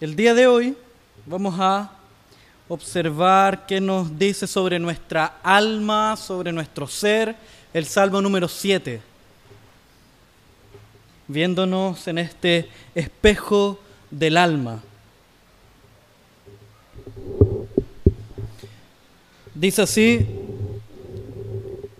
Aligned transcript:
El 0.00 0.16
día 0.16 0.32
de 0.32 0.46
hoy 0.46 0.74
vamos 1.26 1.56
a 1.58 1.92
observar 2.68 3.66
qué 3.66 3.82
nos 3.82 4.18
dice 4.18 4.46
sobre 4.46 4.78
nuestra 4.78 5.40
alma, 5.42 6.16
sobre 6.16 6.52
nuestro 6.52 6.86
ser, 6.86 7.36
el 7.74 7.84
Salmo 7.84 8.22
número 8.22 8.48
7. 8.48 9.02
Viéndonos 11.28 12.08
en 12.08 12.16
este 12.16 12.70
espejo 12.94 13.78
del 14.10 14.38
alma. 14.38 14.80
Dice 19.54 19.82
así 19.82 20.26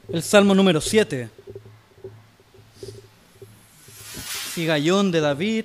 el 0.09 0.23
Salmo 0.23 0.55
número 0.55 0.80
7. 0.80 1.29
Sigayón 4.54 5.11
de 5.11 5.21
David 5.21 5.64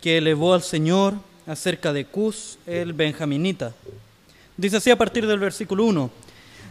que 0.00 0.18
elevó 0.18 0.54
al 0.54 0.62
Señor 0.62 1.31
acerca 1.46 1.92
de 1.92 2.04
Cus, 2.04 2.58
el 2.66 2.92
benjaminita. 2.92 3.72
Dice 4.56 4.76
así 4.76 4.90
a 4.90 4.96
partir 4.96 5.26
del 5.26 5.38
versículo 5.38 5.84
1. 5.84 6.10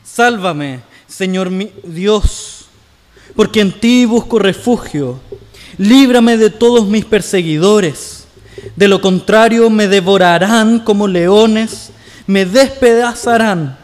Sálvame, 0.04 0.82
Señor 1.08 1.50
mi 1.50 1.72
Dios, 1.84 2.66
porque 3.36 3.62
en 3.62 3.80
ti 3.80 4.06
busco 4.06 4.40
refugio. 4.40 5.20
Líbrame 5.78 6.38
de 6.38 6.50
todos 6.50 6.88
mis 6.88 7.06
perseguidores. 7.06 8.26
De 8.76 8.88
lo 8.88 9.02
contrario 9.02 9.70
me 9.70 9.88
devorarán 9.88 10.80
como 10.80 11.08
leones, 11.08 11.92
me 12.28 12.46
despedazarán 12.46 13.78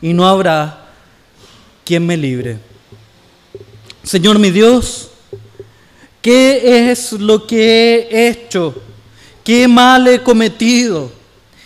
y 0.00 0.12
no 0.12 0.26
habrá 0.26 0.86
quien 1.84 2.06
me 2.06 2.16
libre. 2.16 2.58
Señor 4.02 4.38
mi 4.38 4.50
Dios, 4.50 5.10
¿qué 6.20 6.90
es 6.90 7.12
lo 7.12 7.46
que 7.46 8.08
he 8.10 8.28
hecho? 8.28 8.74
¿Qué 9.44 9.66
mal 9.66 10.06
he 10.06 10.22
cometido? 10.22 11.10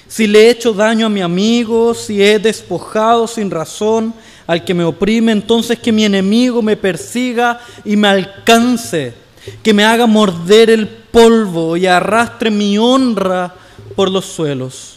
Si 0.09 0.27
le 0.27 0.47
he 0.47 0.51
hecho 0.51 0.73
daño 0.73 1.07
a 1.07 1.11
mi 1.11 1.21
amigo, 1.21 1.93
si 1.93 2.23
he 2.23 2.39
despojado 2.39 3.27
sin 3.27 3.51
razón 3.51 4.15
al 4.47 4.65
que 4.65 4.73
me 4.73 4.85
oprime, 4.85 5.33
entonces 5.33 5.79
que 5.79 5.93
mi 5.93 6.05
enemigo 6.05 6.63
me 6.63 6.77
persiga 6.77 7.61
y 7.85 7.97
me 7.97 8.09
alcance, 8.09 9.13
que 9.63 9.75
me 9.75 9.85
haga 9.85 10.07
morder 10.07 10.71
el 10.71 10.89
polvo 10.89 11.77
y 11.77 11.87
arrastre 11.87 12.51
mi 12.51 12.79
honra 12.79 13.55
por 13.95 14.11
los 14.11 14.25
suelos. 14.25 14.97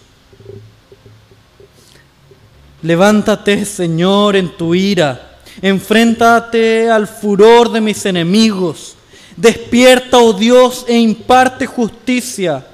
Levántate, 2.82 3.66
Señor, 3.66 4.38
en 4.38 4.56
tu 4.56 4.74
ira, 4.74 5.40
enfréntate 5.62 6.90
al 6.90 7.08
furor 7.08 7.72
de 7.72 7.82
mis 7.82 8.06
enemigos 8.06 8.96
Despierta, 9.40 10.18
oh 10.18 10.34
Dios, 10.34 10.84
e 10.86 10.98
imparte 10.98 11.66
justicia, 11.66 12.68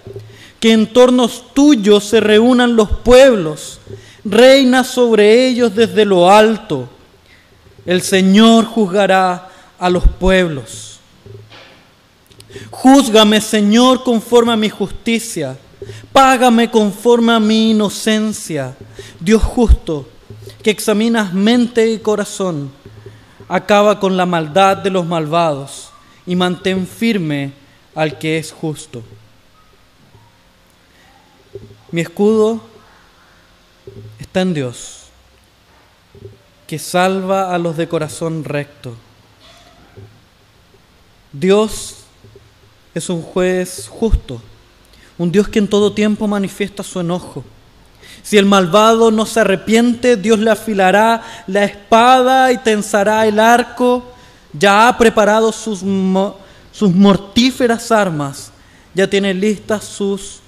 que 0.66 0.72
en 0.72 0.92
tornos 0.92 1.54
tuyos 1.54 2.06
se 2.06 2.20
reúnan 2.20 2.76
los 2.76 2.90
pueblos, 2.90 3.80
reina 4.24 4.84
sobre 4.84 5.46
ellos 5.48 5.76
desde 5.76 6.06
lo 6.06 6.32
alto. 6.32 6.90
El 7.86 8.02
Señor 8.02 8.66
juzgará 8.66 9.48
a 9.78 9.90
los 9.92 10.08
pueblos. 10.08 10.98
Júzgame, 12.72 13.42
Señor, 13.42 14.04
conforme 14.04 14.54
a 14.54 14.56
mi 14.56 14.70
justicia. 14.70 15.56
Págame 16.12 16.72
conforme 16.72 17.34
a 17.34 17.40
mi 17.40 17.70
inocencia. 17.70 18.76
Dios 19.20 19.44
justo, 19.44 20.10
que 20.64 20.72
examinas 20.72 21.32
mente 21.32 21.92
y 21.92 22.00
corazón, 22.00 22.72
acaba 23.48 24.00
con 24.00 24.18
la 24.18 24.26
maldad 24.26 24.78
de 24.78 24.90
los 24.90 25.06
malvados 25.06 25.92
y 26.26 26.36
mantén 26.36 26.88
firme 26.88 27.54
al 27.94 28.18
que 28.18 28.40
es 28.40 28.52
justo. 28.52 29.04
Mi 31.96 32.02
escudo 32.02 32.60
está 34.20 34.42
en 34.42 34.54
Dios, 34.54 35.04
que 36.68 36.78
salva 36.78 37.56
a 37.56 37.58
los 37.58 37.78
de 37.78 37.88
corazón 37.88 38.44
recto. 38.44 38.94
Dios 41.32 42.00
es 42.94 43.10
un 43.10 43.22
juez 43.22 43.88
justo, 43.90 44.42
un 45.18 45.32
Dios 45.32 45.48
que 45.48 45.60
en 45.60 45.70
todo 45.70 45.94
tiempo 45.94 46.28
manifiesta 46.28 46.84
su 46.84 47.00
enojo. 47.00 47.46
Si 48.22 48.38
el 48.38 48.46
malvado 48.46 49.10
no 49.10 49.26
se 49.26 49.40
arrepiente, 49.40 50.18
Dios 50.18 50.40
le 50.40 50.52
afilará 50.52 51.24
la 51.48 51.64
espada 51.64 52.52
y 52.52 52.58
tensará 52.58 53.26
el 53.26 53.40
arco 53.40 54.04
ya 54.52 54.90
ha 54.90 54.98
preparado 54.98 55.50
sus, 55.54 55.80
sus 56.74 56.94
mortíferas 56.94 57.90
armas, 57.90 58.52
ya 58.94 59.10
tiene 59.10 59.34
listas 59.34 59.86
sus 59.86 60.42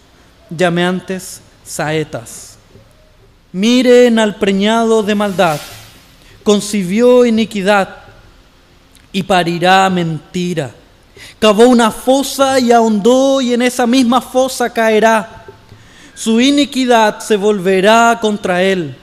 llameantes 0.50 1.42
saetas. 1.64 2.58
Miren 3.52 4.20
al 4.20 4.36
preñado 4.36 5.04
de 5.04 5.16
maldad, 5.16 5.60
concibió 6.44 7.26
iniquidad 7.26 7.98
y 9.12 9.24
parirá 9.24 9.90
mentira. 9.90 10.72
Cavó 11.40 11.68
una 11.68 11.92
fosa 11.92 12.60
y 12.60 12.72
ahondó 12.72 13.42
y 13.42 13.54
en 13.54 13.62
esa 13.62 13.88
misma 13.88 14.22
fosa 14.22 14.72
caerá. 14.72 15.46
Su 16.14 16.40
iniquidad 16.42 17.20
se 17.20 17.36
volverá 17.36 18.18
contra 18.20 18.62
él, 18.64 18.96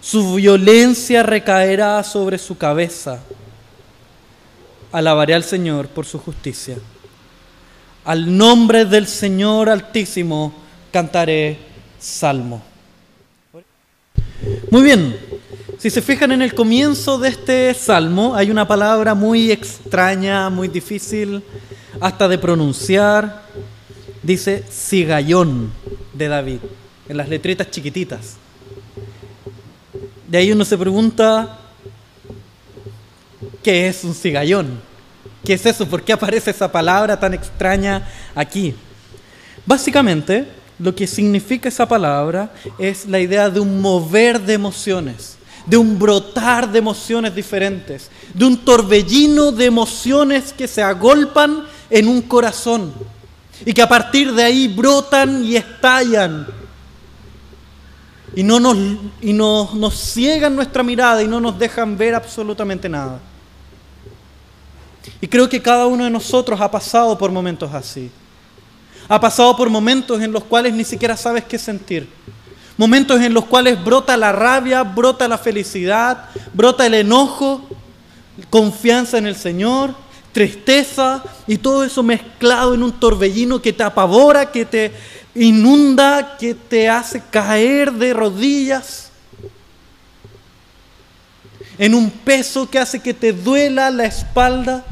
su 0.00 0.34
violencia 0.34 1.22
recaerá 1.22 2.02
sobre 2.02 2.38
su 2.38 2.56
cabeza 2.56 3.20
alabaré 4.96 5.34
al 5.34 5.44
Señor 5.44 5.88
por 5.88 6.06
su 6.06 6.18
justicia. 6.18 6.78
Al 8.04 8.36
nombre 8.36 8.86
del 8.86 9.06
Señor 9.06 9.68
Altísimo 9.68 10.54
cantaré 10.96 11.58
salmo. 11.98 12.62
Muy 14.70 14.82
bien, 14.82 15.14
si 15.76 15.90
se 15.90 16.00
fijan 16.00 16.32
en 16.32 16.40
el 16.40 16.54
comienzo 16.54 17.18
de 17.18 17.28
este 17.28 17.74
salmo, 17.74 18.34
hay 18.34 18.50
una 18.50 18.66
palabra 18.66 19.14
muy 19.14 19.52
extraña, 19.52 20.48
muy 20.48 20.68
difícil 20.68 21.42
hasta 22.00 22.28
de 22.28 22.38
pronunciar. 22.38 23.42
Dice 24.22 24.64
sigallón 24.70 25.70
de 26.14 26.28
David, 26.28 26.60
en 27.10 27.16
las 27.18 27.28
letritas 27.28 27.70
chiquititas. 27.70 28.36
De 30.26 30.38
ahí 30.38 30.50
uno 30.50 30.64
se 30.64 30.78
pregunta, 30.78 31.58
¿qué 33.62 33.86
es 33.88 34.02
un 34.02 34.14
cigallón? 34.14 34.80
¿Qué 35.44 35.52
es 35.52 35.66
eso? 35.66 35.86
¿Por 35.86 36.02
qué 36.02 36.14
aparece 36.14 36.52
esa 36.52 36.72
palabra 36.72 37.20
tan 37.20 37.34
extraña 37.34 38.08
aquí? 38.34 38.74
Básicamente, 39.66 40.64
lo 40.78 40.94
que 40.94 41.06
significa 41.06 41.68
esa 41.68 41.86
palabra 41.86 42.52
es 42.78 43.06
la 43.06 43.18
idea 43.18 43.48
de 43.48 43.60
un 43.60 43.80
mover 43.80 44.40
de 44.40 44.54
emociones, 44.54 45.38
de 45.64 45.76
un 45.76 45.98
brotar 45.98 46.70
de 46.70 46.78
emociones 46.78 47.34
diferentes, 47.34 48.10
de 48.34 48.44
un 48.44 48.58
torbellino 48.58 49.52
de 49.52 49.64
emociones 49.64 50.52
que 50.52 50.68
se 50.68 50.82
agolpan 50.82 51.64
en 51.88 52.08
un 52.08 52.22
corazón 52.22 52.92
y 53.64 53.72
que 53.72 53.82
a 53.82 53.88
partir 53.88 54.32
de 54.34 54.42
ahí 54.42 54.68
brotan 54.68 55.42
y 55.44 55.56
estallan 55.56 56.46
y 58.34 58.42
no 58.42 58.60
nos, 58.60 58.76
y 59.22 59.32
nos 59.32 59.94
ciegan 59.94 60.54
nuestra 60.54 60.82
mirada 60.82 61.22
y 61.22 61.26
no 61.26 61.40
nos 61.40 61.58
dejan 61.58 61.96
ver 61.96 62.14
absolutamente 62.14 62.86
nada. 62.86 63.18
Y 65.22 65.26
creo 65.26 65.48
que 65.48 65.62
cada 65.62 65.86
uno 65.86 66.04
de 66.04 66.10
nosotros 66.10 66.60
ha 66.60 66.70
pasado 66.70 67.16
por 67.16 67.30
momentos 67.30 67.72
así. 67.72 68.10
Ha 69.08 69.20
pasado 69.20 69.56
por 69.56 69.70
momentos 69.70 70.20
en 70.20 70.32
los 70.32 70.44
cuales 70.44 70.72
ni 70.74 70.84
siquiera 70.84 71.16
sabes 71.16 71.44
qué 71.44 71.58
sentir. 71.58 72.08
Momentos 72.76 73.20
en 73.20 73.32
los 73.32 73.44
cuales 73.46 73.82
brota 73.82 74.16
la 74.16 74.32
rabia, 74.32 74.82
brota 74.82 75.28
la 75.28 75.38
felicidad, 75.38 76.28
brota 76.52 76.84
el 76.86 76.94
enojo, 76.94 77.66
confianza 78.50 79.18
en 79.18 79.26
el 79.26 79.36
Señor, 79.36 79.94
tristeza 80.32 81.22
y 81.46 81.56
todo 81.56 81.84
eso 81.84 82.02
mezclado 82.02 82.74
en 82.74 82.82
un 82.82 82.92
torbellino 82.92 83.62
que 83.62 83.72
te 83.72 83.82
apavora, 83.82 84.50
que 84.52 84.66
te 84.66 84.92
inunda, 85.34 86.36
que 86.38 86.54
te 86.54 86.88
hace 86.88 87.22
caer 87.30 87.92
de 87.92 88.12
rodillas, 88.12 89.10
en 91.78 91.94
un 91.94 92.10
peso 92.10 92.68
que 92.68 92.78
hace 92.78 93.00
que 93.00 93.14
te 93.14 93.32
duela 93.32 93.90
la 93.90 94.04
espalda. 94.04 94.84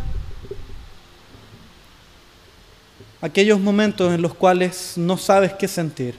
Aquellos 3.24 3.58
momentos 3.58 4.12
en 4.12 4.20
los 4.20 4.34
cuales 4.34 4.92
no 4.96 5.16
sabes 5.16 5.54
qué 5.54 5.66
sentir, 5.66 6.14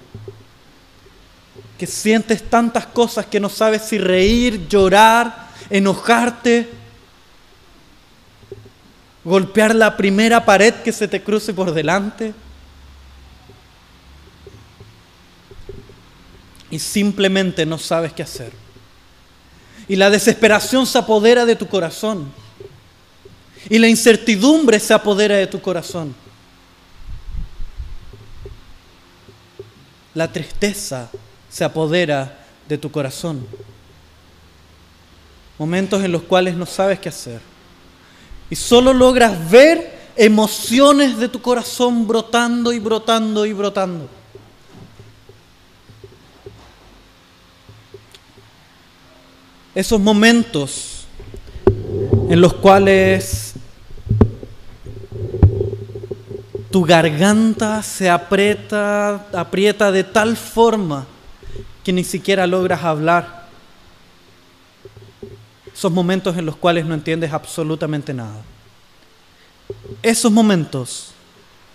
que 1.78 1.86
sientes 1.86 2.42
tantas 2.42 2.88
cosas 2.88 3.28
que 3.28 3.40
no 3.40 3.48
sabes 3.48 3.84
si 3.84 4.00
reír, 4.00 4.68
llorar, 4.68 5.50
enojarte, 5.70 6.68
golpear 9.24 9.76
la 9.76 9.96
primera 9.96 10.44
pared 10.46 10.74
que 10.84 10.92
se 10.92 11.08
te 11.08 11.22
cruce 11.22 11.54
por 11.54 11.72
delante. 11.76 12.34
Y 16.72 16.80
simplemente 16.80 17.68
no 17.68 17.78
sabes 17.78 18.14
qué 18.14 18.24
hacer. 18.24 18.52
Y 19.88 19.96
la 19.96 20.10
desesperación 20.10 20.88
se 20.88 20.98
apodera 20.98 21.46
de 21.46 21.56
tu 21.56 21.68
corazón. 21.68 22.34
Y 23.70 23.78
la 23.78 23.88
incertidumbre 23.88 24.80
se 24.80 24.96
apodera 24.96 25.36
de 25.36 25.46
tu 25.46 25.62
corazón. 25.62 26.25
La 30.16 30.32
tristeza 30.32 31.10
se 31.50 31.64
apodera 31.64 32.40
de 32.68 32.78
tu 32.80 32.90
corazón. 32.90 33.46
Momentos 35.60 36.04
en 36.04 36.12
los 36.12 36.24
cuales 36.24 36.56
no 36.56 36.66
sabes 36.66 37.00
qué 37.00 37.10
hacer. 37.10 37.40
Y 38.50 38.56
solo 38.56 38.94
logras 38.94 39.50
ver 39.52 39.94
emociones 40.16 41.18
de 41.18 41.30
tu 41.30 41.42
corazón 41.42 42.08
brotando 42.08 42.74
y 42.74 42.80
brotando 42.80 43.46
y 43.46 43.54
brotando. 43.54 44.10
Esos 49.76 50.00
momentos 50.00 51.06
en 52.30 52.40
los 52.40 52.54
cuales 52.54 53.45
tu 56.76 56.84
garganta 56.84 57.82
se 57.82 58.10
aprieta, 58.10 59.28
aprieta 59.32 59.94
de 59.94 60.04
tal 60.04 60.36
forma 60.36 61.06
que 61.86 61.94
ni 61.94 62.04
siquiera 62.04 62.46
logras 62.46 62.84
hablar. 62.84 63.48
Esos 65.74 65.90
momentos 65.90 66.36
en 66.36 66.46
los 66.46 66.58
cuales 66.58 66.86
no 66.86 66.94
entiendes 66.94 67.32
absolutamente 67.32 68.14
nada. 68.14 68.42
Esos 70.02 70.30
momentos 70.30 71.12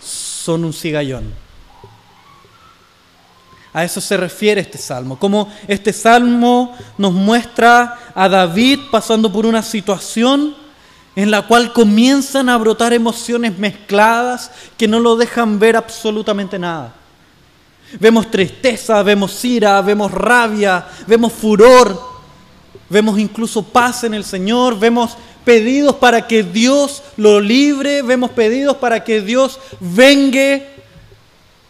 son 0.03 0.67
un 0.67 0.75
cigallón. 0.75 1.33
A 3.73 3.83
eso 3.83 4.03
se 4.03 4.19
refiere 4.19 4.61
este 4.61 4.77
salmo. 4.77 5.19
Como 5.19 5.51
este 5.67 5.95
salmo 5.95 6.77
nos 6.99 7.15
muestra 7.15 8.13
a 8.15 8.29
David 8.29 8.81
pasando 8.91 9.33
por 9.33 9.47
una 9.47 9.63
situación 9.63 10.60
en 11.23 11.31
la 11.31 11.43
cual 11.43 11.75
comienzan 11.75 12.49
a 12.49 12.57
brotar 12.57 12.95
emociones 12.95 13.59
mezcladas 13.59 14.51
que 14.79 14.89
no 14.89 15.01
lo 15.01 15.17
dejan 15.17 15.59
ver 15.59 15.77
absolutamente 15.77 16.59
nada. 16.59 16.95
Vemos 17.99 18.31
tristeza, 18.31 19.03
vemos 19.03 19.45
ira, 19.45 19.83
vemos 19.83 20.11
rabia, 20.11 20.87
vemos 21.07 21.35
furor, 21.35 22.01
vemos 22.89 23.19
incluso 23.19 23.63
paz 23.63 24.05
en 24.05 24.15
el 24.15 24.25
Señor, 24.25 24.79
vemos 24.79 25.19
pedidos 25.45 25.97
para 25.97 26.27
que 26.27 26.43
Dios 26.43 27.03
lo 27.19 27.39
libre, 27.39 28.01
vemos 28.01 28.31
pedidos 28.31 28.79
para 28.79 29.05
que 29.05 29.21
Dios 29.21 29.61
vengue 29.79 30.71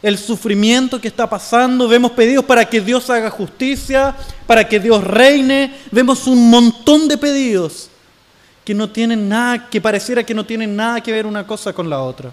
el 0.00 0.16
sufrimiento 0.16 1.00
que 1.00 1.08
está 1.08 1.28
pasando, 1.28 1.88
vemos 1.88 2.12
pedidos 2.12 2.44
para 2.44 2.66
que 2.66 2.80
Dios 2.80 3.10
haga 3.10 3.30
justicia, 3.30 4.14
para 4.46 4.68
que 4.68 4.78
Dios 4.78 5.02
reine, 5.02 5.74
vemos 5.90 6.28
un 6.28 6.50
montón 6.50 7.08
de 7.08 7.18
pedidos 7.18 7.90
que 8.70 8.74
no 8.76 8.88
tienen 8.88 9.28
nada, 9.28 9.68
que 9.68 9.80
pareciera 9.80 10.22
que 10.22 10.32
no 10.32 10.46
tienen 10.46 10.76
nada 10.76 11.00
que 11.00 11.10
ver 11.10 11.26
una 11.26 11.44
cosa 11.44 11.72
con 11.72 11.90
la 11.90 12.02
otra. 12.02 12.30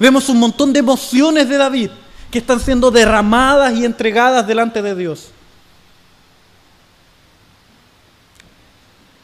Vemos 0.00 0.28
un 0.28 0.40
montón 0.40 0.72
de 0.72 0.80
emociones 0.80 1.48
de 1.48 1.56
David 1.56 1.90
que 2.28 2.40
están 2.40 2.58
siendo 2.58 2.90
derramadas 2.90 3.72
y 3.78 3.84
entregadas 3.84 4.44
delante 4.44 4.82
de 4.82 4.96
Dios. 4.96 5.28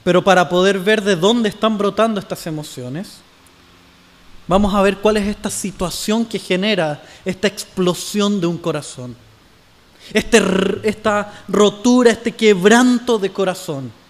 Pero 0.04 0.22
para 0.22 0.48
poder 0.48 0.78
ver 0.78 1.02
de 1.02 1.16
dónde 1.16 1.48
están 1.48 1.76
brotando 1.76 2.20
estas 2.20 2.46
emociones, 2.46 3.16
vamos 4.46 4.72
a 4.72 4.82
ver 4.82 4.98
cuál 4.98 5.16
es 5.16 5.26
esta 5.26 5.50
situación 5.50 6.24
que 6.24 6.38
genera 6.38 7.02
esta 7.24 7.48
explosión 7.48 8.40
de 8.40 8.46
un 8.46 8.58
corazón. 8.58 9.16
Este, 10.12 10.40
esta 10.84 11.42
rotura, 11.48 12.12
este 12.12 12.30
quebranto 12.30 13.18
de 13.18 13.32
corazón. 13.32 14.05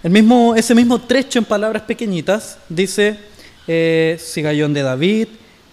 El 0.00 0.10
mismo, 0.12 0.54
ese 0.54 0.76
mismo 0.76 1.00
trecho 1.00 1.40
en 1.40 1.44
palabras 1.44 1.82
pequeñitas 1.82 2.58
dice 2.68 3.18
eh, 3.66 4.16
Sigallón 4.22 4.72
de 4.72 4.82
David, 4.82 5.26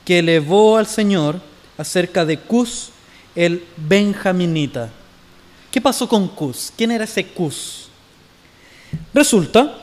que 0.04 0.20
elevó 0.20 0.78
al 0.78 0.88
Señor 0.88 1.40
acerca 1.78 2.26
de 2.26 2.40
Cus, 2.40 2.90
el 3.36 3.64
benjaminita. 3.78 4.90
¿Qué 5.70 5.80
pasó 5.80 6.10
con 6.10 6.28
Cus? 6.30 6.74
¿Quién 6.76 6.90
era 6.90 7.04
ese 7.04 7.28
Cus? 7.28 7.88
Resulta 9.14 9.78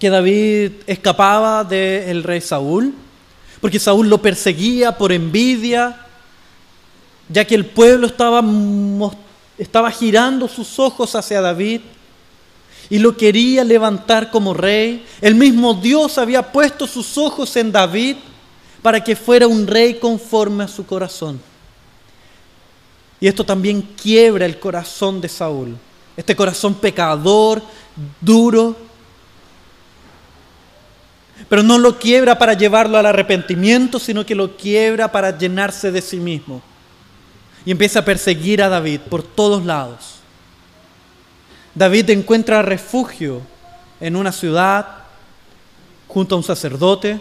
que 0.00 0.08
David 0.08 0.72
escapaba 0.86 1.64
del 1.64 2.22
rey 2.22 2.40
Saúl, 2.40 2.94
porque 3.60 3.78
Saúl 3.78 4.08
lo 4.08 4.22
perseguía 4.22 4.96
por 4.96 5.12
envidia, 5.12 6.00
ya 7.28 7.44
que 7.44 7.56
el 7.56 7.66
pueblo 7.66 8.06
estaba, 8.06 8.42
estaba 9.58 9.90
girando 9.90 10.48
sus 10.48 10.78
ojos 10.78 11.14
hacia 11.14 11.42
David 11.42 11.82
y 12.90 12.98
lo 12.98 13.16
quería 13.16 13.64
levantar 13.64 14.30
como 14.30 14.54
rey. 14.54 15.04
El 15.20 15.34
mismo 15.34 15.74
Dios 15.74 16.18
había 16.18 16.52
puesto 16.52 16.86
sus 16.86 17.18
ojos 17.18 17.54
en 17.56 17.70
David 17.70 18.16
para 18.82 19.02
que 19.02 19.16
fuera 19.16 19.46
un 19.46 19.66
rey 19.66 19.94
conforme 19.94 20.64
a 20.64 20.68
su 20.68 20.86
corazón. 20.86 21.40
Y 23.20 23.26
esto 23.26 23.44
también 23.44 23.82
quiebra 23.82 24.46
el 24.46 24.58
corazón 24.58 25.20
de 25.20 25.28
Saúl. 25.28 25.76
Este 26.16 26.36
corazón 26.36 26.74
pecador, 26.74 27.62
duro. 28.20 28.76
Pero 31.48 31.62
no 31.62 31.78
lo 31.78 31.98
quiebra 31.98 32.38
para 32.38 32.54
llevarlo 32.54 32.96
al 32.98 33.06
arrepentimiento, 33.06 33.98
sino 33.98 34.24
que 34.24 34.34
lo 34.34 34.56
quiebra 34.56 35.10
para 35.10 35.36
llenarse 35.36 35.90
de 35.90 36.00
sí 36.00 36.18
mismo. 36.18 36.62
Y 37.64 37.72
empieza 37.72 38.00
a 38.00 38.04
perseguir 38.04 38.62
a 38.62 38.68
David 38.68 39.00
por 39.08 39.22
todos 39.22 39.64
lados. 39.64 40.17
David 41.78 42.10
encuentra 42.10 42.60
refugio 42.60 43.40
en 44.00 44.16
una 44.16 44.32
ciudad 44.32 45.04
junto 46.08 46.34
a 46.34 46.38
un 46.38 46.42
sacerdote. 46.42 47.20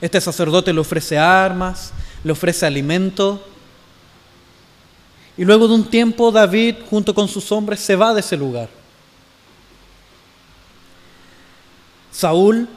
Este 0.00 0.20
sacerdote 0.20 0.72
le 0.72 0.78
ofrece 0.78 1.18
armas, 1.18 1.92
le 2.22 2.30
ofrece 2.30 2.64
alimento 2.64 3.44
y 5.36 5.44
luego 5.44 5.66
de 5.66 5.74
un 5.74 5.90
tiempo 5.90 6.30
David 6.30 6.76
junto 6.88 7.12
con 7.12 7.26
sus 7.26 7.50
hombres 7.50 7.80
se 7.80 7.96
va 7.96 8.14
de 8.14 8.20
ese 8.20 8.36
lugar. 8.36 8.68
Saúl 12.12 12.68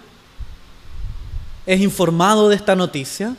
es 1.68 1.82
informado 1.82 2.50
de 2.50 2.56
esta 2.56 2.76
noticia 2.76 3.36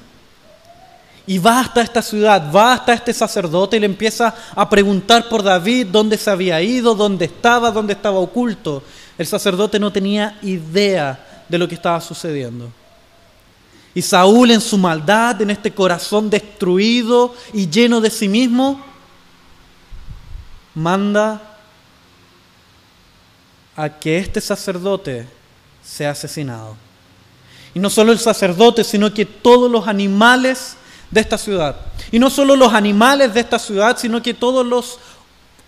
y 1.27 1.39
va 1.39 1.61
hasta 1.61 1.83
esta 1.83 2.03
ciudad, 2.03 2.53
va 2.55 2.75
hasta 2.75 2.93
este 2.93 3.13
sacerdote 3.13 3.77
y 3.77 3.81
le 3.81 3.87
empieza 3.87 4.35
a 4.55 4.71
preguntar 4.71 5.29
por 5.29 5.43
David 5.43 5.89
dónde 5.89 6.17
se 6.17 6.31
había 6.31 6.63
ido, 6.63 6.95
dónde 6.95 7.25
estaba, 7.25 7.73
dónde 7.73 7.95
estaba 7.95 8.19
oculto. 8.19 8.83
El 9.19 9.27
sacerdote 9.27 9.81
no 9.81 9.91
tenía 9.91 10.39
idea 10.43 11.45
de 11.49 11.59
lo 11.59 11.67
que 11.67 11.75
estaba 11.75 12.01
sucediendo. 12.01 12.71
Y 13.95 14.03
Saúl 14.03 14.51
en 14.51 14.61
su 14.61 14.79
maldad, 14.79 15.41
en 15.41 15.51
este 15.51 15.73
corazón 15.73 16.31
destruido 16.31 17.35
y 17.53 17.69
lleno 17.69 18.01
de 18.01 18.11
sí 18.11 18.29
mismo, 18.29 18.85
manda 20.75 21.41
a 23.75 23.89
que 23.89 24.19
este 24.19 24.41
sacerdote 24.41 25.27
sea 25.83 26.11
asesinado. 26.11 26.77
Y 27.75 27.79
no 27.79 27.91
solo 27.91 28.13
el 28.13 28.19
sacerdote, 28.19 28.85
sino 28.85 29.13
que 29.13 29.25
todos 29.25 29.71
los 29.71 29.89
animales 29.89 30.77
de 31.11 31.21
esta 31.21 31.39
ciudad. 31.39 31.77
Y 32.11 32.19
no 32.19 32.31
solo 32.31 32.57
los 32.57 32.73
animales 32.73 33.33
de 33.35 33.41
esta 33.41 33.59
ciudad, 33.59 33.97
sino 33.99 34.23
que 34.23 34.35
todos 34.35 34.65
los 34.67 34.99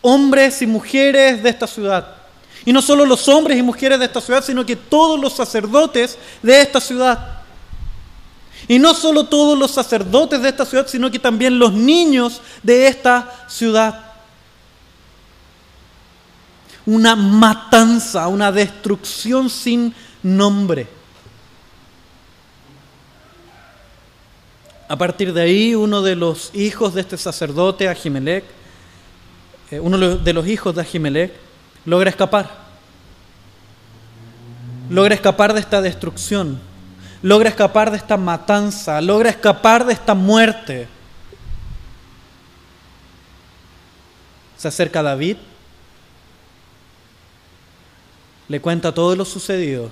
hombres 0.00 0.62
y 0.62 0.66
mujeres 0.66 1.42
de 1.42 1.50
esta 1.50 1.66
ciudad. 1.66 2.16
Y 2.64 2.72
no 2.72 2.82
solo 2.82 3.06
los 3.06 3.28
hombres 3.28 3.58
y 3.58 3.62
mujeres 3.62 3.98
de 3.98 4.04
esta 4.06 4.20
ciudad, 4.20 4.44
sino 4.44 4.66
que 4.66 4.76
todos 4.76 5.18
los 5.18 5.32
sacerdotes 5.32 6.18
de 6.42 6.60
esta 6.60 6.80
ciudad. 6.80 7.38
Y 8.66 8.78
no 8.78 8.92
solo 8.94 9.24
todos 9.24 9.58
los 9.58 9.70
sacerdotes 9.70 10.42
de 10.42 10.48
esta 10.48 10.66
ciudad, 10.66 10.86
sino 10.86 11.10
que 11.10 11.18
también 11.18 11.58
los 11.58 11.72
niños 11.72 12.42
de 12.62 12.88
esta 12.88 13.46
ciudad 13.48 14.08
una 16.88 17.14
matanza, 17.14 18.28
una 18.28 18.50
destrucción 18.50 19.50
sin 19.50 19.94
nombre. 20.22 20.97
A 24.88 24.96
partir 24.96 25.32
de 25.32 25.42
ahí, 25.42 25.74
uno 25.74 26.02
de 26.02 26.16
los 26.16 26.50
hijos 26.54 26.94
de 26.94 27.02
este 27.02 27.18
sacerdote, 27.18 27.88
Ahimelech, 27.88 28.44
eh, 29.70 29.80
uno 29.80 29.98
de 29.98 30.32
los 30.32 30.46
hijos 30.46 30.74
de 30.74 30.80
Ahimelech, 30.80 31.32
logra 31.84 32.10
escapar. 32.10 32.50
Logra 34.88 35.14
escapar 35.14 35.52
de 35.52 35.60
esta 35.60 35.82
destrucción. 35.82 36.58
Logra 37.20 37.50
escapar 37.50 37.90
de 37.90 37.98
esta 37.98 38.16
matanza. 38.16 39.00
Logra 39.02 39.28
escapar 39.28 39.84
de 39.84 39.92
esta 39.92 40.14
muerte. 40.14 40.88
Se 44.56 44.68
acerca 44.68 45.00
a 45.00 45.02
David 45.02 45.36
le 48.48 48.60
cuenta 48.60 48.92
todo 48.92 49.14
lo 49.14 49.24
sucedido. 49.24 49.90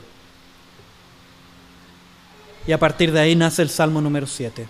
Y 2.67 2.73
a 2.73 2.79
partir 2.79 3.13
de 3.13 3.21
ahí 3.21 3.37
nace 3.37 3.63
el 3.63 3.71
Salmo 3.71 4.01
número 4.01 4.27
7. 4.27 4.67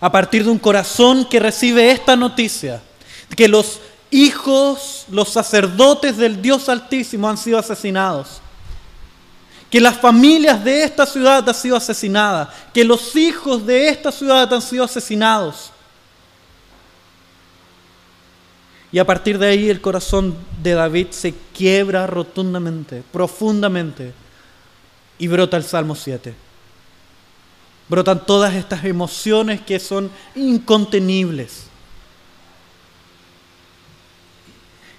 A 0.00 0.10
partir 0.10 0.44
de 0.44 0.50
un 0.50 0.58
corazón 0.58 1.26
que 1.26 1.38
recibe 1.38 1.90
esta 1.90 2.16
noticia, 2.16 2.80
que 3.36 3.48
los 3.48 3.80
hijos, 4.10 5.04
los 5.10 5.28
sacerdotes 5.28 6.16
del 6.16 6.40
Dios 6.40 6.68
Altísimo 6.68 7.28
han 7.28 7.36
sido 7.36 7.58
asesinados, 7.58 8.40
que 9.70 9.80
las 9.80 9.98
familias 9.98 10.64
de 10.64 10.82
esta 10.82 11.06
ciudad 11.06 11.46
han 11.48 11.54
sido 11.54 11.76
asesinadas, 11.76 12.48
que 12.72 12.84
los 12.84 13.14
hijos 13.14 13.64
de 13.66 13.88
esta 13.88 14.10
ciudad 14.10 14.52
han 14.52 14.62
sido 14.62 14.84
asesinados. 14.84 15.70
Y 18.92 18.98
a 18.98 19.06
partir 19.06 19.38
de 19.38 19.46
ahí 19.46 19.70
el 19.70 19.80
corazón 19.80 20.36
de 20.60 20.72
David 20.72 21.08
se 21.10 21.32
quiebra 21.54 22.06
rotundamente, 22.08 23.04
profundamente, 23.12 24.12
y 25.18 25.28
brota 25.28 25.56
el 25.56 25.64
Salmo 25.64 25.94
7. 25.94 26.34
Brotan 27.90 28.24
todas 28.24 28.54
estas 28.54 28.84
emociones 28.84 29.60
que 29.60 29.80
son 29.80 30.12
incontenibles. 30.36 31.64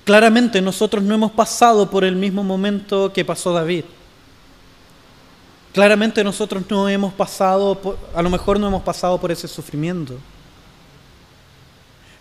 Claramente 0.03 0.61
nosotros 0.61 1.01
no 1.01 1.15
hemos 1.15 1.31
pasado 1.31 1.89
por 1.89 2.03
el 2.03 2.17
mismo 2.17 2.43
momento 2.43 3.13
que 3.13 3.23
pasó 3.23 3.53
David. 3.53 3.85
Claramente 5.73 6.21
nosotros 6.21 6.63
no 6.69 6.89
hemos 6.89 7.13
pasado, 7.13 7.75
por, 7.75 7.97
a 8.13 8.21
lo 8.21 8.29
mejor 8.29 8.59
no 8.59 8.67
hemos 8.67 8.83
pasado 8.83 9.17
por 9.21 9.31
ese 9.31 9.47
sufrimiento. 9.47 10.17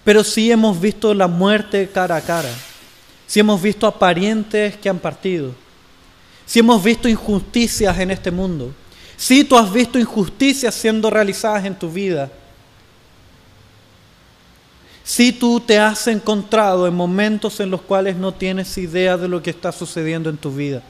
Pero 0.05 0.23
sí 0.23 0.53
hemos 0.53 0.81
visto 0.81 1.13
la 1.15 1.27
muerte 1.27 1.91
cara 1.93 2.15
a 2.15 2.21
cara. 2.21 2.55
Sí 3.27 3.41
hemos 3.41 3.61
visto 3.61 3.89
a 3.89 3.99
parientes 3.99 4.77
que 4.77 4.89
han 4.89 5.01
partido. 5.01 5.53
Sí 6.47 6.61
hemos 6.61 6.81
visto 6.81 7.09
injusticias 7.09 7.99
en 7.99 8.13
este 8.13 8.31
mundo. 8.31 8.73
Sí 9.21 9.45
tú 9.45 9.59
has 9.59 9.71
visto 9.71 9.99
injusticias 9.99 10.75
siendo 10.75 11.11
realizadas 11.11 11.67
en 11.67 11.79
tu 11.79 11.91
vida. 11.91 12.31
Sí 15.05 15.31
tú 15.31 15.61
te 15.61 15.79
has 15.79 16.07
encontrado 16.07 16.87
en 16.87 16.95
momentos 16.95 17.61
en 17.61 17.71
los 17.71 17.83
cuales 17.83 18.17
no 18.17 18.33
tienes 18.33 18.79
idea 18.79 19.19
de 19.19 19.29
lo 19.29 19.43
que 19.43 19.51
está 19.51 19.73
sucediendo 19.73 20.31
en 20.31 20.39
tu 20.39 20.51
vida. 20.51 20.81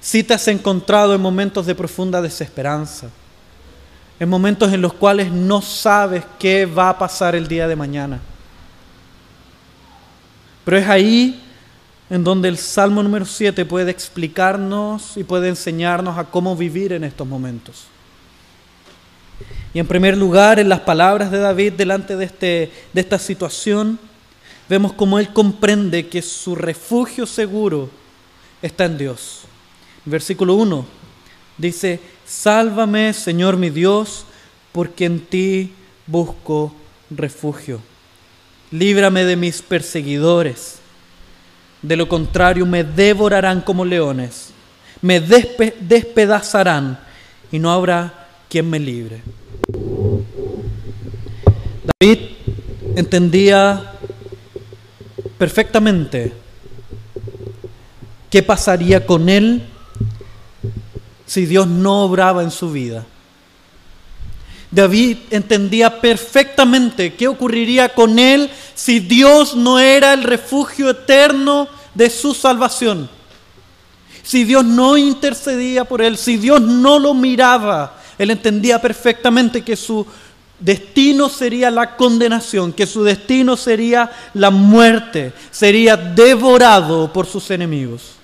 Sí 0.00 0.22
te 0.22 0.34
has 0.34 0.46
encontrado 0.46 1.12
en 1.12 1.20
momentos 1.20 1.66
de 1.66 1.74
profunda 1.74 2.22
desesperanza 2.22 3.08
en 4.22 4.28
momentos 4.28 4.72
en 4.72 4.80
los 4.80 4.92
cuales 4.92 5.32
no 5.32 5.60
sabes 5.60 6.22
qué 6.38 6.64
va 6.64 6.90
a 6.90 6.96
pasar 6.96 7.34
el 7.34 7.48
día 7.48 7.66
de 7.66 7.74
mañana. 7.74 8.20
Pero 10.64 10.76
es 10.76 10.88
ahí 10.88 11.42
en 12.12 12.24
donde 12.24 12.50
el 12.50 12.58
Salmo 12.58 13.02
número 13.02 13.24
7 13.24 13.64
puede 13.64 13.90
explicarnos 13.90 15.16
y 15.16 15.24
puede 15.24 15.48
enseñarnos 15.48 16.18
a 16.18 16.24
cómo 16.24 16.54
vivir 16.54 16.92
en 16.92 17.04
estos 17.04 17.26
momentos. 17.26 17.84
Y 19.72 19.78
en 19.78 19.86
primer 19.86 20.18
lugar, 20.18 20.58
en 20.58 20.68
las 20.68 20.80
palabras 20.80 21.30
de 21.30 21.38
David 21.38 21.72
delante 21.72 22.14
de, 22.14 22.26
este, 22.26 22.70
de 22.92 23.00
esta 23.00 23.18
situación, 23.18 23.98
vemos 24.68 24.92
cómo 24.92 25.18
él 25.18 25.32
comprende 25.32 26.08
que 26.08 26.20
su 26.20 26.54
refugio 26.54 27.24
seguro 27.24 27.88
está 28.60 28.84
en 28.84 28.98
Dios. 28.98 29.44
Versículo 30.04 30.52
1 30.56 30.84
dice, 31.56 31.98
Sálvame, 32.26 33.14
Señor 33.14 33.56
mi 33.56 33.70
Dios, 33.70 34.26
porque 34.72 35.06
en 35.06 35.18
ti 35.18 35.72
busco 36.06 36.74
refugio. 37.08 37.80
Líbrame 38.70 39.24
de 39.24 39.36
mis 39.36 39.62
perseguidores. 39.62 40.81
De 41.82 41.96
lo 41.96 42.08
contrario, 42.08 42.64
me 42.64 42.84
devorarán 42.84 43.60
como 43.60 43.84
leones, 43.84 44.50
me 45.00 45.20
despedazarán 45.20 46.98
y 47.50 47.58
no 47.58 47.72
habrá 47.72 48.28
quien 48.48 48.70
me 48.70 48.78
libre. 48.78 49.20
David 52.00 52.18
entendía 52.96 53.92
perfectamente 55.38 56.32
qué 58.30 58.42
pasaría 58.42 59.04
con 59.04 59.28
él 59.28 59.62
si 61.26 61.46
Dios 61.46 61.66
no 61.66 62.04
obraba 62.04 62.42
en 62.42 62.50
su 62.50 62.70
vida. 62.70 63.06
David 64.72 65.18
entendía 65.30 66.00
perfectamente 66.00 67.12
qué 67.12 67.28
ocurriría 67.28 67.90
con 67.90 68.18
él 68.18 68.50
si 68.74 69.00
Dios 69.00 69.54
no 69.54 69.78
era 69.78 70.14
el 70.14 70.22
refugio 70.22 70.88
eterno 70.90 71.68
de 71.94 72.08
su 72.08 72.32
salvación. 72.32 73.08
Si 74.22 74.44
Dios 74.44 74.64
no 74.64 74.96
intercedía 74.96 75.84
por 75.84 76.00
él, 76.00 76.16
si 76.16 76.38
Dios 76.38 76.62
no 76.62 76.98
lo 76.98 77.12
miraba, 77.12 78.00
él 78.16 78.30
entendía 78.30 78.80
perfectamente 78.80 79.62
que 79.62 79.76
su 79.76 80.06
destino 80.58 81.28
sería 81.28 81.70
la 81.70 81.94
condenación, 81.94 82.72
que 82.72 82.86
su 82.86 83.04
destino 83.04 83.58
sería 83.58 84.10
la 84.32 84.50
muerte, 84.50 85.34
sería 85.50 85.98
devorado 85.98 87.12
por 87.12 87.26
sus 87.26 87.50
enemigos. 87.50 88.21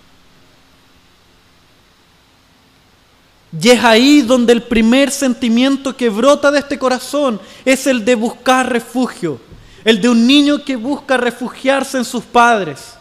Y 3.52 3.70
es 3.70 3.82
ahí 3.82 4.20
donde 4.22 4.52
el 4.52 4.62
primer 4.62 5.10
sentimiento 5.10 5.96
que 5.96 6.10
brota 6.10 6.50
de 6.50 6.58
este 6.58 6.78
corazón 6.78 7.40
es 7.64 7.86
el 7.86 8.04
de 8.04 8.14
buscar 8.14 8.70
refugio, 8.70 9.40
el 9.84 10.00
de 10.00 10.08
un 10.08 10.26
niño 10.26 10.62
que 10.64 10.76
busca 10.76 11.16
refugiarse 11.16 11.96
en 11.96 12.04
sus 12.04 12.24
padres. 12.24 12.94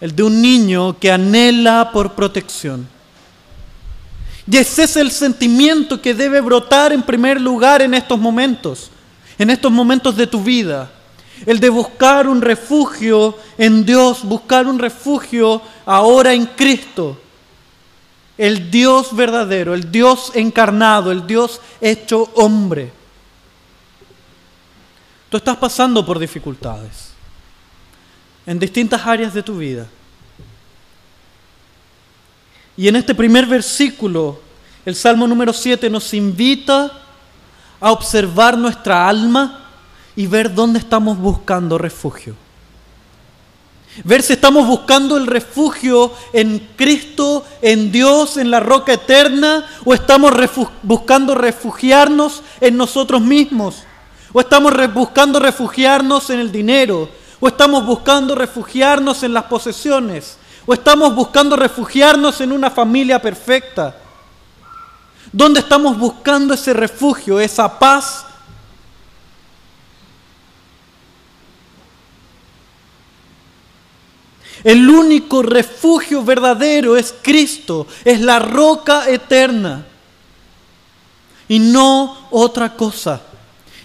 El 0.00 0.16
de 0.16 0.22
un 0.22 0.40
niño 0.40 0.98
que 0.98 1.12
anhela 1.12 1.90
por 1.92 2.14
protección. 2.14 2.88
Y 4.50 4.56
ese 4.56 4.84
es 4.84 4.96
el 4.96 5.10
sentimiento 5.10 6.00
que 6.00 6.14
debe 6.14 6.40
brotar 6.40 6.90
en 6.92 7.02
primer 7.02 7.38
lugar 7.38 7.82
en 7.82 7.92
estos 7.92 8.18
momentos, 8.18 8.90
en 9.38 9.50
estos 9.50 9.70
momentos 9.70 10.16
de 10.16 10.26
tu 10.26 10.42
vida 10.42 10.90
el 11.46 11.60
de 11.60 11.68
buscar 11.68 12.28
un 12.28 12.42
refugio 12.42 13.36
en 13.56 13.84
Dios, 13.84 14.24
buscar 14.24 14.66
un 14.66 14.78
refugio 14.78 15.62
ahora 15.86 16.32
en 16.32 16.46
Cristo. 16.46 17.18
El 18.36 18.70
Dios 18.70 19.14
verdadero, 19.14 19.74
el 19.74 19.90
Dios 19.90 20.32
encarnado, 20.34 21.12
el 21.12 21.26
Dios 21.26 21.60
hecho 21.80 22.30
hombre. 22.34 22.92
Tú 25.28 25.36
estás 25.36 25.56
pasando 25.56 26.04
por 26.04 26.18
dificultades 26.18 27.10
en 28.46 28.58
distintas 28.58 29.06
áreas 29.06 29.34
de 29.34 29.42
tu 29.42 29.58
vida. 29.58 29.86
Y 32.76 32.88
en 32.88 32.96
este 32.96 33.14
primer 33.14 33.46
versículo, 33.46 34.40
el 34.84 34.96
Salmo 34.96 35.26
número 35.26 35.52
7 35.52 35.90
nos 35.90 36.14
invita 36.14 36.90
a 37.78 37.92
observar 37.92 38.56
nuestra 38.56 39.08
alma 39.08 39.69
y 40.16 40.26
ver 40.26 40.54
dónde 40.54 40.78
estamos 40.78 41.18
buscando 41.18 41.78
refugio. 41.78 42.34
Ver 44.04 44.22
si 44.22 44.34
estamos 44.34 44.66
buscando 44.66 45.16
el 45.16 45.26
refugio 45.26 46.12
en 46.32 46.68
Cristo, 46.76 47.44
en 47.60 47.90
Dios, 47.90 48.36
en 48.36 48.50
la 48.50 48.60
roca 48.60 48.92
eterna, 48.92 49.66
o 49.84 49.92
estamos 49.92 50.32
buscando 50.82 51.34
refugiarnos 51.34 52.42
en 52.60 52.76
nosotros 52.76 53.20
mismos, 53.20 53.82
o 54.32 54.40
estamos 54.40 54.72
buscando 54.94 55.40
refugiarnos 55.40 56.30
en 56.30 56.38
el 56.38 56.52
dinero, 56.52 57.08
o 57.40 57.48
estamos 57.48 57.84
buscando 57.84 58.34
refugiarnos 58.34 59.22
en 59.24 59.34
las 59.34 59.44
posesiones, 59.44 60.38
o 60.66 60.72
estamos 60.72 61.14
buscando 61.14 61.56
refugiarnos 61.56 62.40
en 62.40 62.52
una 62.52 62.70
familia 62.70 63.20
perfecta. 63.20 63.96
¿Dónde 65.32 65.60
estamos 65.60 65.98
buscando 65.98 66.54
ese 66.54 66.72
refugio, 66.72 67.40
esa 67.40 67.78
paz 67.78 68.24
El 74.62 74.88
único 74.88 75.42
refugio 75.42 76.22
verdadero 76.22 76.96
es 76.96 77.14
Cristo, 77.22 77.86
es 78.04 78.20
la 78.20 78.38
roca 78.38 79.08
eterna. 79.08 79.86
Y 81.48 81.58
no 81.58 82.28
otra 82.30 82.76
cosa, 82.76 83.22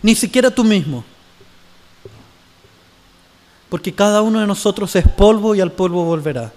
ni 0.01 0.15
siquiera 0.15 0.51
tú 0.51 0.63
mismo. 0.63 1.03
Porque 3.69 3.93
cada 3.93 4.21
uno 4.21 4.39
de 4.39 4.47
nosotros 4.47 4.95
es 4.95 5.07
polvo 5.07 5.55
y 5.55 5.61
al 5.61 5.71
polvo 5.71 6.03
volverá. 6.03 6.51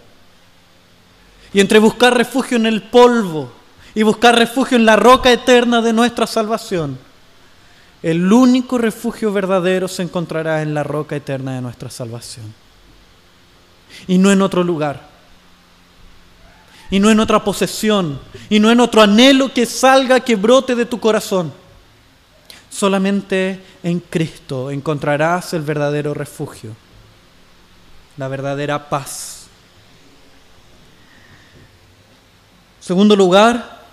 Y 1.52 1.60
entre 1.60 1.78
buscar 1.78 2.14
refugio 2.14 2.56
en 2.56 2.66
el 2.66 2.82
polvo 2.82 3.50
y 3.94 4.02
buscar 4.02 4.36
refugio 4.36 4.76
en 4.76 4.84
la 4.84 4.96
roca 4.96 5.32
eterna 5.32 5.80
de 5.80 5.94
nuestra 5.94 6.26
salvación, 6.26 6.98
el 8.02 8.30
único 8.30 8.76
refugio 8.78 9.32
verdadero 9.32 9.88
se 9.88 10.02
encontrará 10.02 10.60
en 10.62 10.74
la 10.74 10.82
roca 10.82 11.16
eterna 11.16 11.54
de 11.54 11.62
nuestra 11.62 11.88
salvación 11.88 12.67
y 14.06 14.18
no 14.18 14.30
en 14.30 14.42
otro 14.42 14.62
lugar. 14.64 15.08
Y 16.90 17.00
no 17.00 17.10
en 17.10 17.20
otra 17.20 17.44
posesión, 17.44 18.18
y 18.48 18.58
no 18.58 18.70
en 18.70 18.80
otro 18.80 19.02
anhelo 19.02 19.52
que 19.52 19.66
salga, 19.66 20.20
que 20.20 20.36
brote 20.36 20.74
de 20.74 20.86
tu 20.86 20.98
corazón. 20.98 21.52
Solamente 22.70 23.62
en 23.82 24.00
Cristo 24.00 24.70
encontrarás 24.70 25.52
el 25.52 25.62
verdadero 25.62 26.14
refugio, 26.14 26.74
la 28.16 28.28
verdadera 28.28 28.88
paz. 28.88 29.48
Segundo 32.80 33.14
lugar, 33.16 33.84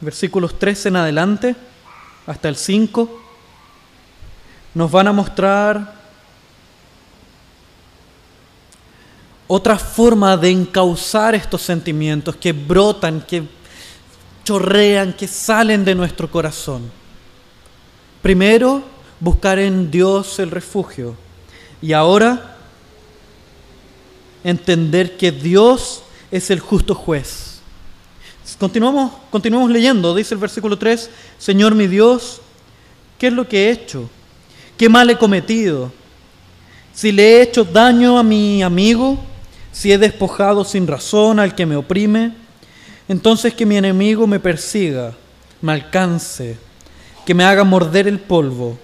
versículos 0.00 0.56
3 0.56 0.86
en 0.86 0.96
adelante, 0.96 1.56
hasta 2.26 2.48
el 2.48 2.54
5, 2.54 3.22
nos 4.74 4.90
van 4.90 5.08
a 5.08 5.12
mostrar 5.12 5.97
otra 9.48 9.78
forma 9.78 10.36
de 10.36 10.50
encauzar 10.50 11.34
estos 11.34 11.62
sentimientos 11.62 12.36
que 12.36 12.52
brotan, 12.52 13.22
que 13.22 13.42
chorrean, 14.44 15.14
que 15.14 15.26
salen 15.26 15.84
de 15.84 15.94
nuestro 15.94 16.30
corazón. 16.30 16.90
Primero, 18.22 18.82
buscar 19.18 19.58
en 19.58 19.90
Dios 19.90 20.38
el 20.38 20.50
refugio. 20.50 21.16
Y 21.80 21.94
ahora, 21.94 22.56
entender 24.44 25.16
que 25.16 25.32
Dios 25.32 26.02
es 26.30 26.50
el 26.50 26.60
justo 26.60 26.94
juez. 26.94 27.60
Continuamos, 28.58 29.12
continuamos 29.30 29.70
leyendo, 29.70 30.14
dice 30.14 30.34
el 30.34 30.40
versículo 30.40 30.78
3, 30.78 31.10
Señor 31.38 31.74
mi 31.74 31.86
Dios, 31.86 32.40
¿qué 33.18 33.28
es 33.28 33.32
lo 33.32 33.46
que 33.48 33.66
he 33.66 33.70
hecho? 33.70 34.08
¿Qué 34.76 34.88
mal 34.88 35.08
he 35.10 35.18
cometido? 35.18 35.92
Si 36.92 37.12
le 37.12 37.22
he 37.22 37.42
hecho 37.42 37.64
daño 37.64 38.18
a 38.18 38.22
mi 38.22 38.62
amigo, 38.62 39.18
si 39.78 39.92
he 39.92 39.98
despojado 39.98 40.64
sin 40.64 40.88
razón 40.88 41.38
al 41.38 41.54
que 41.54 41.64
me 41.64 41.76
oprime, 41.76 42.32
entonces 43.06 43.54
que 43.54 43.64
mi 43.64 43.76
enemigo 43.76 44.26
me 44.26 44.40
persiga, 44.40 45.12
me 45.62 45.70
alcance, 45.70 46.58
que 47.24 47.32
me 47.32 47.44
haga 47.44 47.62
morder 47.62 48.08
el 48.08 48.18
polvo 48.18 48.76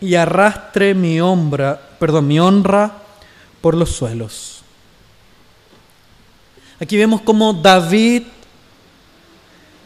y 0.00 0.14
arrastre 0.14 0.94
mi 0.94 1.20
honra, 1.20 1.80
perdón, 1.98 2.28
mi 2.28 2.38
honra 2.38 2.98
por 3.60 3.74
los 3.74 3.90
suelos. 3.96 4.62
Aquí 6.78 6.96
vemos 6.96 7.22
cómo 7.22 7.52
David 7.52 8.22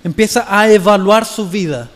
empieza 0.04 0.44
a 0.54 0.70
evaluar 0.70 1.24
su 1.24 1.48
vida. 1.48 1.88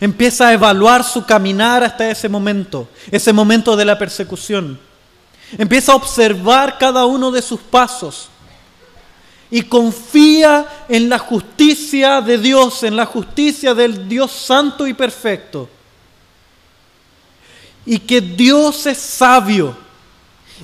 Empieza 0.00 0.48
a 0.48 0.52
evaluar 0.52 1.02
su 1.02 1.24
caminar 1.24 1.82
hasta 1.82 2.10
ese 2.10 2.28
momento, 2.28 2.90
ese 3.10 3.32
momento 3.32 3.74
de 3.74 3.86
la 3.86 3.96
persecución. 3.96 4.85
Empieza 5.52 5.92
a 5.92 5.96
observar 5.96 6.76
cada 6.78 7.06
uno 7.06 7.30
de 7.30 7.40
sus 7.40 7.60
pasos 7.60 8.28
y 9.50 9.62
confía 9.62 10.66
en 10.88 11.08
la 11.08 11.18
justicia 11.18 12.20
de 12.20 12.38
Dios, 12.38 12.82
en 12.82 12.96
la 12.96 13.06
justicia 13.06 13.74
del 13.74 14.08
Dios 14.08 14.32
santo 14.32 14.86
y 14.86 14.94
perfecto. 14.94 15.68
Y 17.84 18.00
que 18.00 18.20
Dios 18.20 18.86
es 18.86 18.98
sabio 18.98 19.76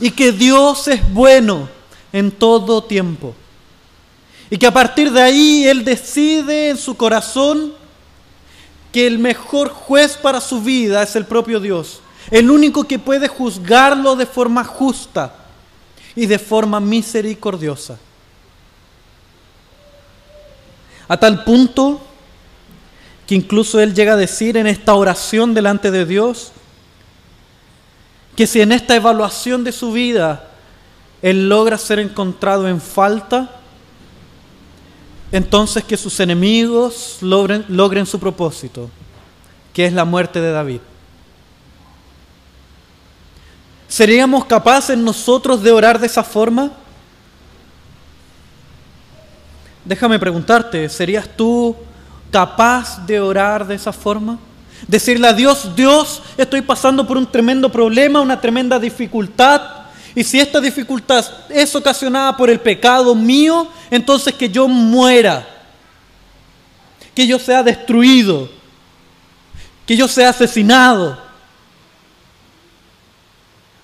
y 0.00 0.10
que 0.10 0.32
Dios 0.32 0.88
es 0.88 1.12
bueno 1.12 1.68
en 2.12 2.32
todo 2.32 2.82
tiempo. 2.82 3.34
Y 4.50 4.58
que 4.58 4.66
a 4.66 4.72
partir 4.72 5.12
de 5.12 5.22
ahí 5.22 5.64
Él 5.64 5.84
decide 5.84 6.70
en 6.70 6.76
su 6.76 6.96
corazón 6.96 7.72
que 8.90 9.06
el 9.06 9.20
mejor 9.20 9.68
juez 9.68 10.16
para 10.16 10.40
su 10.40 10.60
vida 10.60 11.04
es 11.04 11.14
el 11.14 11.24
propio 11.24 11.60
Dios 11.60 12.00
el 12.30 12.50
único 12.50 12.84
que 12.84 12.98
puede 12.98 13.28
juzgarlo 13.28 14.16
de 14.16 14.26
forma 14.26 14.64
justa 14.64 15.34
y 16.14 16.26
de 16.26 16.38
forma 16.38 16.80
misericordiosa. 16.80 17.98
A 21.08 21.16
tal 21.16 21.44
punto 21.44 22.00
que 23.26 23.34
incluso 23.34 23.80
él 23.80 23.94
llega 23.94 24.14
a 24.14 24.16
decir 24.16 24.56
en 24.56 24.66
esta 24.66 24.94
oración 24.94 25.54
delante 25.54 25.90
de 25.90 26.04
Dios, 26.04 26.52
que 28.36 28.46
si 28.46 28.60
en 28.60 28.72
esta 28.72 28.96
evaluación 28.96 29.62
de 29.64 29.72
su 29.72 29.92
vida 29.92 30.50
él 31.20 31.48
logra 31.48 31.78
ser 31.78 31.98
encontrado 31.98 32.68
en 32.68 32.80
falta, 32.80 33.60
entonces 35.30 35.84
que 35.84 35.96
sus 35.96 36.18
enemigos 36.20 37.18
logren, 37.20 37.64
logren 37.68 38.06
su 38.06 38.18
propósito, 38.18 38.90
que 39.72 39.86
es 39.86 39.92
la 39.92 40.04
muerte 40.04 40.40
de 40.40 40.50
David. 40.50 40.80
¿Seríamos 43.92 44.46
capaces 44.46 44.96
nosotros 44.96 45.62
de 45.62 45.70
orar 45.70 46.00
de 46.00 46.06
esa 46.06 46.24
forma? 46.24 46.70
Déjame 49.84 50.18
preguntarte, 50.18 50.88
¿serías 50.88 51.28
tú 51.36 51.76
capaz 52.30 53.04
de 53.04 53.20
orar 53.20 53.66
de 53.66 53.74
esa 53.74 53.92
forma? 53.92 54.38
Decirle 54.88 55.28
a 55.28 55.34
Dios, 55.34 55.76
Dios, 55.76 56.22
estoy 56.38 56.62
pasando 56.62 57.06
por 57.06 57.18
un 57.18 57.30
tremendo 57.30 57.70
problema, 57.70 58.22
una 58.22 58.40
tremenda 58.40 58.78
dificultad, 58.78 59.60
y 60.14 60.24
si 60.24 60.40
esta 60.40 60.58
dificultad 60.58 61.26
es 61.50 61.76
ocasionada 61.76 62.34
por 62.34 62.48
el 62.48 62.60
pecado 62.60 63.14
mío, 63.14 63.68
entonces 63.90 64.32
que 64.32 64.48
yo 64.48 64.68
muera, 64.68 65.46
que 67.14 67.26
yo 67.26 67.38
sea 67.38 67.62
destruido, 67.62 68.48
que 69.84 69.98
yo 69.98 70.08
sea 70.08 70.30
asesinado. 70.30 71.31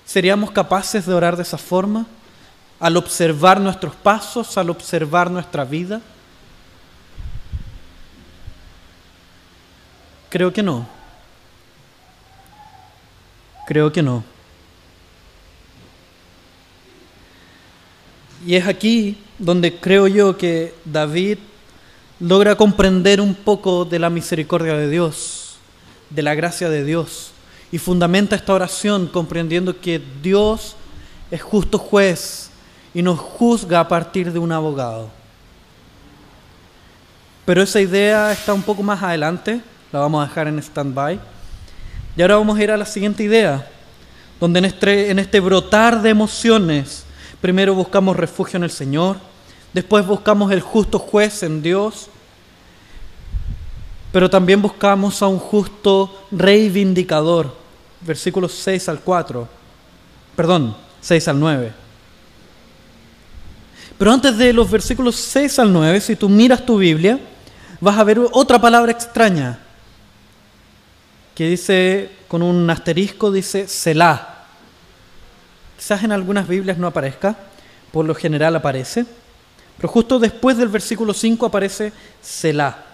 ¿Seríamos 0.09 0.49
capaces 0.49 1.05
de 1.05 1.13
orar 1.13 1.35
de 1.35 1.43
esa 1.43 1.59
forma? 1.59 2.07
Al 2.79 2.97
observar 2.97 3.61
nuestros 3.61 3.95
pasos, 3.95 4.57
al 4.57 4.71
observar 4.71 5.29
nuestra 5.29 5.63
vida. 5.63 6.01
Creo 10.29 10.51
que 10.51 10.63
no. 10.63 10.87
Creo 13.67 13.91
que 13.91 14.01
no. 14.01 14.23
Y 18.43 18.55
es 18.55 18.65
aquí 18.65 19.15
donde 19.37 19.79
creo 19.79 20.07
yo 20.07 20.39
que 20.39 20.73
David 20.85 21.37
logra 22.19 22.55
comprender 22.55 23.21
un 23.21 23.35
poco 23.35 23.85
de 23.85 23.99
la 23.99 24.09
misericordia 24.09 24.73
de 24.73 24.89
Dios, 24.89 25.59
de 26.09 26.23
la 26.23 26.33
gracia 26.33 26.67
de 26.67 26.83
Dios 26.83 27.33
y 27.71 27.77
fundamenta 27.77 28.35
esta 28.35 28.53
oración 28.53 29.07
comprendiendo 29.07 29.79
que 29.79 30.01
Dios 30.21 30.75
es 31.29 31.41
justo 31.41 31.77
juez 31.77 32.49
y 32.93 33.01
nos 33.01 33.19
juzga 33.19 33.79
a 33.79 33.87
partir 33.87 34.31
de 34.33 34.39
un 34.39 34.51
abogado. 34.51 35.09
Pero 37.45 37.61
esa 37.61 37.81
idea 37.81 38.31
está 38.31 38.53
un 38.53 38.61
poco 38.61 38.83
más 38.83 39.01
adelante, 39.01 39.61
la 39.91 39.99
vamos 39.99 40.23
a 40.23 40.27
dejar 40.27 40.47
en 40.47 40.59
stand-by. 40.59 41.19
Y 42.15 42.21
ahora 42.21 42.37
vamos 42.37 42.57
a 42.57 42.63
ir 42.63 42.71
a 42.71 42.77
la 42.77 42.85
siguiente 42.85 43.23
idea, 43.23 43.67
donde 44.39 44.59
en 44.59 44.65
este, 44.65 45.09
en 45.09 45.19
este 45.19 45.39
brotar 45.39 46.01
de 46.01 46.09
emociones, 46.09 47.05
primero 47.41 47.73
buscamos 47.73 48.17
refugio 48.17 48.57
en 48.57 48.63
el 48.63 48.71
Señor, 48.71 49.17
después 49.73 50.05
buscamos 50.05 50.51
el 50.51 50.61
justo 50.61 50.99
juez 50.99 51.43
en 51.43 51.61
Dios, 51.61 52.09
pero 54.11 54.29
también 54.29 54.61
buscamos 54.61 55.21
a 55.21 55.27
un 55.27 55.39
justo 55.39 56.25
reivindicador, 56.31 57.55
versículos 58.01 58.53
6 58.53 58.89
al 58.89 58.99
4, 58.99 59.47
perdón, 60.35 60.75
6 61.01 61.27
al 61.27 61.39
9. 61.39 61.73
Pero 63.97 64.13
antes 64.13 64.37
de 64.37 64.53
los 64.53 64.71
versículos 64.71 65.15
6 65.17 65.59
al 65.59 65.73
9, 65.73 65.99
si 65.99 66.15
tú 66.15 66.29
miras 66.29 66.65
tu 66.65 66.77
Biblia, 66.77 67.19
vas 67.81 67.97
a 67.97 68.03
ver 68.03 68.19
otra 68.31 68.59
palabra 68.59 68.91
extraña 68.91 69.59
que 71.35 71.47
dice, 71.47 72.09
con 72.27 72.41
un 72.41 72.69
asterisco, 72.69 73.31
dice 73.31 73.67
Selah. 73.67 74.45
Quizás 75.77 76.03
en 76.03 76.11
algunas 76.11 76.47
Biblias 76.47 76.77
no 76.77 76.87
aparezca, 76.87 77.35
por 77.91 78.05
lo 78.05 78.13
general 78.13 78.55
aparece, 78.55 79.05
pero 79.77 79.87
justo 79.87 80.19
después 80.19 80.57
del 80.57 80.67
versículo 80.67 81.13
5 81.13 81.45
aparece 81.45 81.93
Selah. 82.21 82.85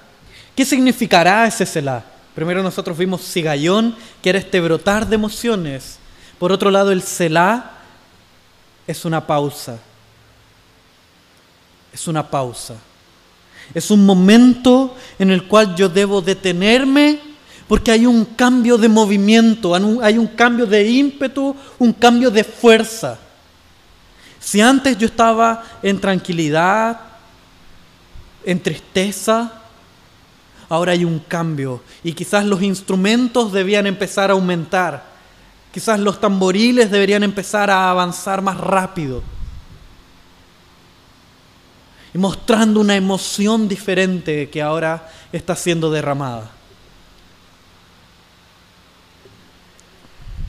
¿Qué 0.55 0.63
significará 0.63 1.47
ese 1.47 1.65
Selah? 1.65 2.14
Primero 2.35 2.61
nosotros 2.61 2.97
vimos 2.97 3.21
Sigayón, 3.21 3.95
que 4.21 4.29
era 4.29 4.39
este 4.39 4.59
brotar 4.59 5.07
de 5.07 5.15
emociones. 5.15 5.97
Por 6.37 6.51
otro 6.51 6.69
lado, 6.69 6.91
el 6.91 7.01
Selah 7.01 7.71
es 8.85 9.05
una 9.05 9.25
pausa. 9.25 9.79
Es 11.93 12.07
una 12.09 12.29
pausa. 12.29 12.75
Es 13.73 13.89
un 13.89 14.05
momento 14.05 14.95
en 15.17 15.31
el 15.31 15.47
cual 15.47 15.75
yo 15.75 15.87
debo 15.87 16.21
detenerme 16.21 17.19
porque 17.67 17.91
hay 17.91 18.05
un 18.05 18.25
cambio 18.25 18.77
de 18.77 18.89
movimiento, 18.89 19.73
hay 20.03 20.17
un 20.17 20.27
cambio 20.27 20.67
de 20.67 20.87
ímpetu, 20.87 21.55
un 21.79 21.93
cambio 21.93 22.29
de 22.29 22.43
fuerza. 22.43 23.17
Si 24.39 24.61
antes 24.61 24.97
yo 24.97 25.07
estaba 25.07 25.63
en 25.81 25.99
tranquilidad, 25.99 26.99
en 28.43 28.61
tristeza, 28.61 29.63
ahora 30.69 30.93
hay 30.93 31.05
un 31.05 31.19
cambio 31.19 31.81
y 32.03 32.13
quizás 32.13 32.45
los 32.45 32.61
instrumentos 32.61 33.51
debían 33.51 33.87
empezar 33.87 34.29
a 34.29 34.33
aumentar, 34.33 35.05
quizás 35.71 35.99
los 35.99 36.19
tamboriles 36.19 36.91
deberían 36.91 37.23
empezar 37.23 37.69
a 37.69 37.89
avanzar 37.89 38.41
más 38.41 38.57
rápido 38.57 39.23
y 42.15 42.17
mostrando 42.17 42.79
una 42.79 42.95
emoción 42.95 43.67
diferente 43.67 44.49
que 44.49 44.61
ahora 44.61 45.11
está 45.33 45.53
siendo 45.53 45.91
derramada. 45.91 46.49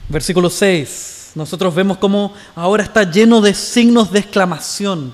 Versículo 0.08 0.48
6. 0.48 1.32
Nosotros 1.34 1.74
vemos 1.74 1.98
cómo 1.98 2.32
ahora 2.54 2.84
está 2.84 3.02
lleno 3.10 3.40
de 3.40 3.52
signos 3.52 4.12
de 4.12 4.20
exclamación. 4.20 5.12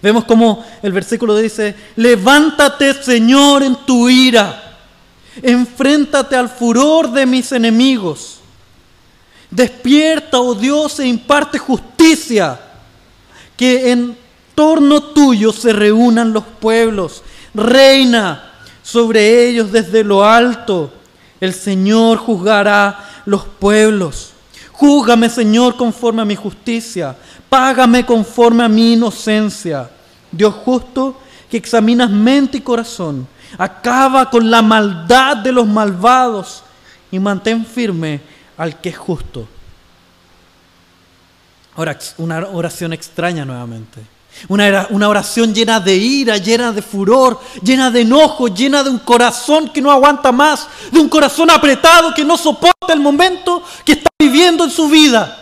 Vemos 0.00 0.24
como 0.24 0.64
el 0.82 0.92
versículo 0.92 1.36
dice, 1.36 1.74
levántate 1.96 2.94
Señor 2.94 3.62
en 3.62 3.76
tu 3.86 4.08
ira, 4.08 4.78
enfréntate 5.42 6.36
al 6.36 6.48
furor 6.48 7.10
de 7.12 7.26
mis 7.26 7.52
enemigos, 7.52 8.38
despierta, 9.50 10.40
oh 10.40 10.54
Dios, 10.54 10.98
e 11.00 11.06
imparte 11.06 11.58
justicia, 11.58 12.58
que 13.56 13.92
en 13.92 14.16
torno 14.54 15.02
tuyo 15.02 15.52
se 15.52 15.72
reúnan 15.72 16.32
los 16.32 16.44
pueblos. 16.44 17.22
Reina 17.54 18.50
sobre 18.82 19.48
ellos 19.48 19.72
desde 19.72 20.04
lo 20.04 20.24
alto. 20.24 20.92
El 21.40 21.54
Señor 21.54 22.18
juzgará 22.18 23.22
los 23.24 23.44
pueblos. 23.44 24.31
Júzgame, 24.82 25.30
Señor, 25.30 25.76
conforme 25.76 26.22
a 26.22 26.24
mi 26.24 26.34
justicia. 26.34 27.14
Págame 27.48 28.04
conforme 28.04 28.64
a 28.64 28.68
mi 28.68 28.94
inocencia. 28.94 29.88
Dios 30.32 30.52
justo, 30.54 31.20
que 31.48 31.56
examinas 31.56 32.10
mente 32.10 32.58
y 32.58 32.62
corazón. 32.62 33.28
Acaba 33.56 34.28
con 34.28 34.50
la 34.50 34.60
maldad 34.60 35.36
de 35.36 35.52
los 35.52 35.68
malvados 35.68 36.64
y 37.12 37.20
mantén 37.20 37.64
firme 37.64 38.22
al 38.56 38.80
que 38.80 38.88
es 38.88 38.98
justo. 38.98 39.46
Ahora, 41.76 41.96
una 42.18 42.40
oración 42.48 42.92
extraña 42.92 43.44
nuevamente. 43.44 44.00
Una, 44.48 44.88
una, 44.90 45.08
oración 45.08 45.54
llena 45.54 45.78
de 45.78 45.94
ira, 45.94 46.36
llena 46.36 46.72
de 46.72 46.82
furor, 46.82 47.40
llena 47.62 47.90
de 47.90 48.00
enojo, 48.00 48.48
llena 48.48 48.82
de 48.82 48.90
un 48.90 48.98
corazón 48.98 49.68
que 49.68 49.80
no 49.80 49.90
aguanta 49.90 50.32
más, 50.32 50.66
de 50.90 50.98
un 50.98 51.08
corazón 51.08 51.50
apretado 51.50 52.12
que 52.12 52.24
no 52.24 52.36
soporta 52.36 52.92
el 52.92 53.00
momento 53.00 53.62
que 53.84 53.92
está 53.92 54.10
viviendo 54.18 54.64
en 54.64 54.70
su 54.70 54.88
vida. 54.88 55.38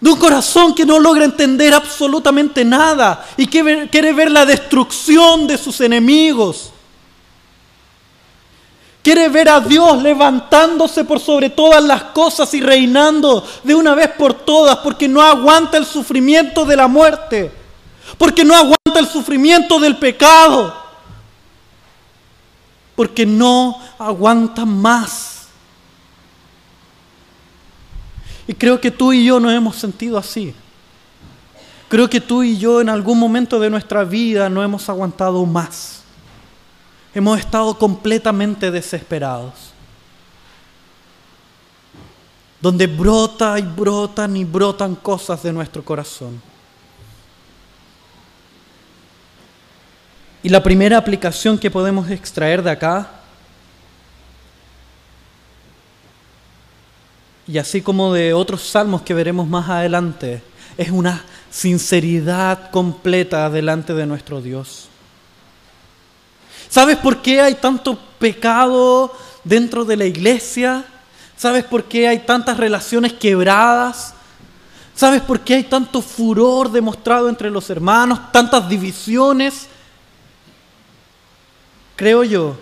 De 0.00 0.10
un 0.10 0.18
corazón 0.18 0.74
que 0.74 0.84
no 0.84 0.98
logra 0.98 1.24
entender 1.24 1.72
absolutamente 1.72 2.64
nada 2.64 3.24
y 3.36 3.46
que 3.46 3.88
quiere 3.88 4.12
ver 4.12 4.32
la 4.32 4.44
destrucción 4.44 5.46
de 5.46 5.56
sus 5.56 5.80
enemigos. 5.80 6.71
Quiere 9.02 9.28
ver 9.28 9.48
a 9.48 9.60
Dios 9.60 10.00
levantándose 10.00 11.04
por 11.04 11.18
sobre 11.18 11.50
todas 11.50 11.82
las 11.82 12.04
cosas 12.04 12.54
y 12.54 12.60
reinando 12.60 13.44
de 13.64 13.74
una 13.74 13.96
vez 13.96 14.08
por 14.10 14.32
todas 14.32 14.78
porque 14.78 15.08
no 15.08 15.20
aguanta 15.20 15.76
el 15.76 15.84
sufrimiento 15.84 16.64
de 16.64 16.76
la 16.76 16.86
muerte, 16.86 17.50
porque 18.16 18.44
no 18.44 18.54
aguanta 18.54 19.00
el 19.00 19.08
sufrimiento 19.08 19.80
del 19.80 19.96
pecado, 19.96 20.72
porque 22.94 23.26
no 23.26 23.80
aguanta 23.98 24.64
más. 24.64 25.48
Y 28.46 28.54
creo 28.54 28.80
que 28.80 28.92
tú 28.92 29.12
y 29.12 29.24
yo 29.24 29.40
nos 29.40 29.52
hemos 29.52 29.74
sentido 29.76 30.16
así. 30.16 30.54
Creo 31.88 32.08
que 32.08 32.20
tú 32.20 32.44
y 32.44 32.56
yo 32.56 32.80
en 32.80 32.88
algún 32.88 33.18
momento 33.18 33.58
de 33.58 33.68
nuestra 33.68 34.04
vida 34.04 34.48
no 34.48 34.62
hemos 34.62 34.88
aguantado 34.88 35.44
más. 35.44 36.01
Hemos 37.14 37.38
estado 37.38 37.76
completamente 37.78 38.70
desesperados. 38.70 39.72
Donde 42.60 42.86
brota 42.86 43.58
y 43.58 43.62
brotan 43.62 44.36
y 44.36 44.44
brotan 44.44 44.94
cosas 44.94 45.42
de 45.42 45.52
nuestro 45.52 45.84
corazón. 45.84 46.40
Y 50.42 50.48
la 50.48 50.62
primera 50.62 50.96
aplicación 50.96 51.58
que 51.58 51.70
podemos 51.70 52.10
extraer 52.10 52.62
de 52.62 52.70
acá, 52.70 53.10
y 57.46 57.58
así 57.58 57.82
como 57.82 58.12
de 58.12 58.32
otros 58.32 58.62
salmos 58.62 59.02
que 59.02 59.14
veremos 59.14 59.46
más 59.46 59.68
adelante, 59.68 60.42
es 60.76 60.90
una 60.90 61.24
sinceridad 61.50 62.70
completa 62.70 63.50
delante 63.50 63.94
de 63.94 64.06
nuestro 64.06 64.40
Dios. 64.40 64.88
¿Sabes 66.72 66.96
por 66.96 67.20
qué 67.20 67.38
hay 67.38 67.56
tanto 67.56 67.98
pecado 68.18 69.14
dentro 69.44 69.84
de 69.84 69.94
la 69.94 70.06
iglesia? 70.06 70.86
¿Sabes 71.36 71.64
por 71.64 71.84
qué 71.84 72.08
hay 72.08 72.20
tantas 72.20 72.56
relaciones 72.56 73.12
quebradas? 73.12 74.14
¿Sabes 74.94 75.20
por 75.20 75.40
qué 75.40 75.56
hay 75.56 75.64
tanto 75.64 76.00
furor 76.00 76.72
demostrado 76.72 77.28
entre 77.28 77.50
los 77.50 77.68
hermanos, 77.68 78.32
tantas 78.32 78.66
divisiones? 78.70 79.66
Creo 81.94 82.24
yo 82.24 82.56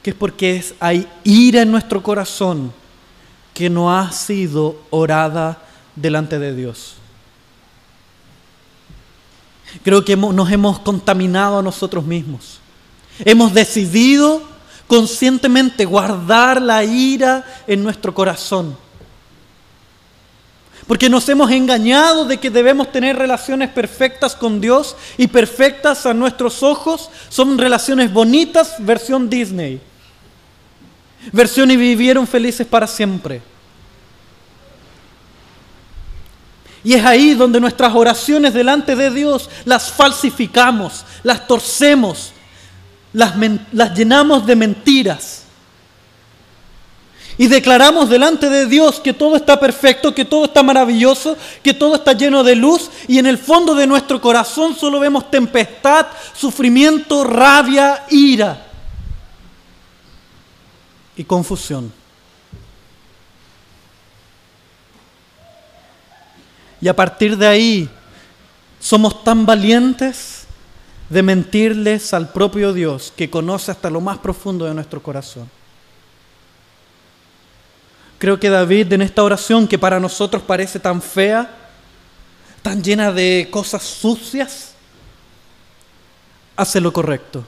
que 0.00 0.10
es 0.10 0.16
porque 0.16 0.64
hay 0.78 1.08
ira 1.24 1.62
en 1.62 1.72
nuestro 1.72 2.00
corazón 2.00 2.72
que 3.52 3.68
no 3.68 3.92
ha 3.92 4.12
sido 4.12 4.76
orada 4.90 5.58
delante 5.96 6.38
de 6.38 6.54
Dios. 6.54 6.94
Creo 9.82 10.04
que 10.04 10.16
nos 10.16 10.52
hemos 10.52 10.78
contaminado 10.78 11.58
a 11.58 11.62
nosotros 11.62 12.04
mismos. 12.04 12.60
Hemos 13.20 13.54
decidido 13.54 14.42
conscientemente 14.86 15.84
guardar 15.84 16.60
la 16.60 16.84
ira 16.84 17.44
en 17.66 17.82
nuestro 17.82 18.14
corazón. 18.14 18.76
Porque 20.86 21.08
nos 21.08 21.28
hemos 21.28 21.50
engañado 21.50 22.26
de 22.26 22.38
que 22.38 22.50
debemos 22.50 22.92
tener 22.92 23.16
relaciones 23.16 23.70
perfectas 23.70 24.34
con 24.34 24.60
Dios 24.60 24.96
y 25.16 25.28
perfectas 25.28 26.04
a 26.04 26.12
nuestros 26.12 26.62
ojos. 26.62 27.08
Son 27.30 27.56
relaciones 27.56 28.12
bonitas, 28.12 28.74
versión 28.80 29.30
Disney. 29.30 29.80
Versión 31.32 31.70
y 31.70 31.76
vivieron 31.76 32.26
felices 32.26 32.66
para 32.66 32.86
siempre. 32.86 33.40
Y 36.82 36.92
es 36.92 37.04
ahí 37.04 37.32
donde 37.32 37.60
nuestras 37.60 37.94
oraciones 37.94 38.52
delante 38.52 38.94
de 38.94 39.10
Dios 39.10 39.48
las 39.64 39.90
falsificamos, 39.90 41.06
las 41.22 41.46
torcemos, 41.46 42.34
las, 43.14 43.94
llenamos 43.94 44.44
de 44.44 44.56
mentiras. 44.56 45.44
Y 47.36 47.48
declaramos 47.48 48.10
delante 48.10 48.48
de 48.48 48.66
Dios 48.66 49.00
que 49.00 49.12
todo 49.12 49.34
está 49.34 49.58
perfecto, 49.58 50.14
que 50.14 50.24
todo 50.24 50.44
está 50.44 50.62
maravilloso, 50.62 51.36
que 51.62 51.74
todo 51.74 51.96
está 51.96 52.12
lleno 52.12 52.44
de 52.44 52.54
luz 52.54 52.90
y 53.08 53.18
en 53.18 53.26
el 53.26 53.38
fondo 53.38 53.74
de 53.74 53.88
nuestro 53.88 54.20
corazón 54.20 54.76
solo 54.76 55.00
vemos 55.00 55.30
tempestad, 55.30 56.06
sufrimiento, 56.32 57.24
rabia, 57.24 58.04
ira 58.10 58.66
y 61.16 61.24
confusión. 61.24 61.92
Y 66.80 66.86
a 66.86 66.94
partir 66.94 67.36
de 67.36 67.46
ahí 67.48 67.88
somos 68.78 69.24
tan 69.24 69.44
valientes 69.44 70.43
de 71.08 71.22
mentirles 71.22 72.14
al 72.14 72.30
propio 72.30 72.72
Dios 72.72 73.12
que 73.16 73.30
conoce 73.30 73.70
hasta 73.70 73.90
lo 73.90 74.00
más 74.00 74.18
profundo 74.18 74.64
de 74.64 74.74
nuestro 74.74 75.02
corazón. 75.02 75.48
Creo 78.18 78.40
que 78.40 78.48
David 78.48 78.92
en 78.92 79.02
esta 79.02 79.22
oración 79.22 79.68
que 79.68 79.78
para 79.78 80.00
nosotros 80.00 80.42
parece 80.42 80.78
tan 80.78 81.02
fea, 81.02 81.50
tan 82.62 82.82
llena 82.82 83.12
de 83.12 83.48
cosas 83.50 83.82
sucias, 83.82 84.72
hace 86.56 86.80
lo 86.80 86.92
correcto, 86.92 87.44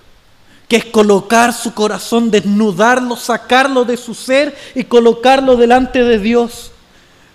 que 0.69 0.77
es 0.77 0.85
colocar 0.85 1.53
su 1.53 1.73
corazón, 1.73 2.31
desnudarlo, 2.31 3.17
sacarlo 3.17 3.85
de 3.85 3.97
su 3.97 4.15
ser 4.15 4.57
y 4.75 4.85
colocarlo 4.85 5.57
delante 5.57 6.03
de 6.03 6.19
Dios, 6.19 6.73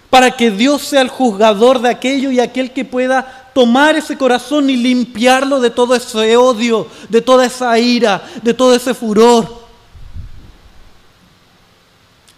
para 0.09 0.31
que 0.31 0.51
Dios 0.51 0.83
sea 0.83 1.01
el 1.01 1.07
juzgador 1.07 1.81
de 1.81 1.89
aquello 1.89 2.29
y 2.31 2.39
aquel 2.39 2.73
que 2.73 2.83
pueda 2.85 3.40
tomar 3.53 3.95
ese 3.95 4.17
corazón 4.17 4.69
y 4.69 4.75
limpiarlo 4.75 5.59
de 5.59 5.69
todo 5.69 5.95
ese 5.95 6.37
odio, 6.37 6.87
de 7.09 7.21
toda 7.21 7.45
esa 7.45 7.77
ira, 7.77 8.23
de 8.41 8.53
todo 8.53 8.73
ese 8.75 8.93
furor, 8.93 9.61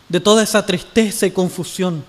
de 0.09 0.19
toda 0.19 0.43
esa 0.43 0.65
tristeza 0.65 1.25
y 1.25 1.31
confusión. 1.31 2.03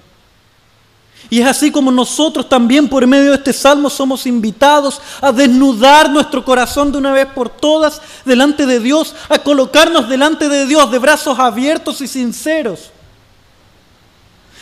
Y 1.30 1.40
es 1.40 1.46
así 1.46 1.70
como 1.70 1.90
nosotros 1.90 2.48
también 2.48 2.88
por 2.88 3.06
medio 3.06 3.30
de 3.30 3.36
este 3.36 3.52
salmo 3.52 3.88
somos 3.88 4.26
invitados 4.26 5.00
a 5.22 5.32
desnudar 5.32 6.10
nuestro 6.10 6.44
corazón 6.44 6.92
de 6.92 6.98
una 6.98 7.12
vez 7.12 7.26
por 7.26 7.48
todas 7.48 8.00
delante 8.24 8.66
de 8.66 8.78
Dios, 8.78 9.14
a 9.28 9.38
colocarnos 9.38 10.08
delante 10.08 10.48
de 10.48 10.66
Dios 10.66 10.90
de 10.90 10.98
brazos 10.98 11.38
abiertos 11.38 12.02
y 12.02 12.08
sinceros, 12.08 12.90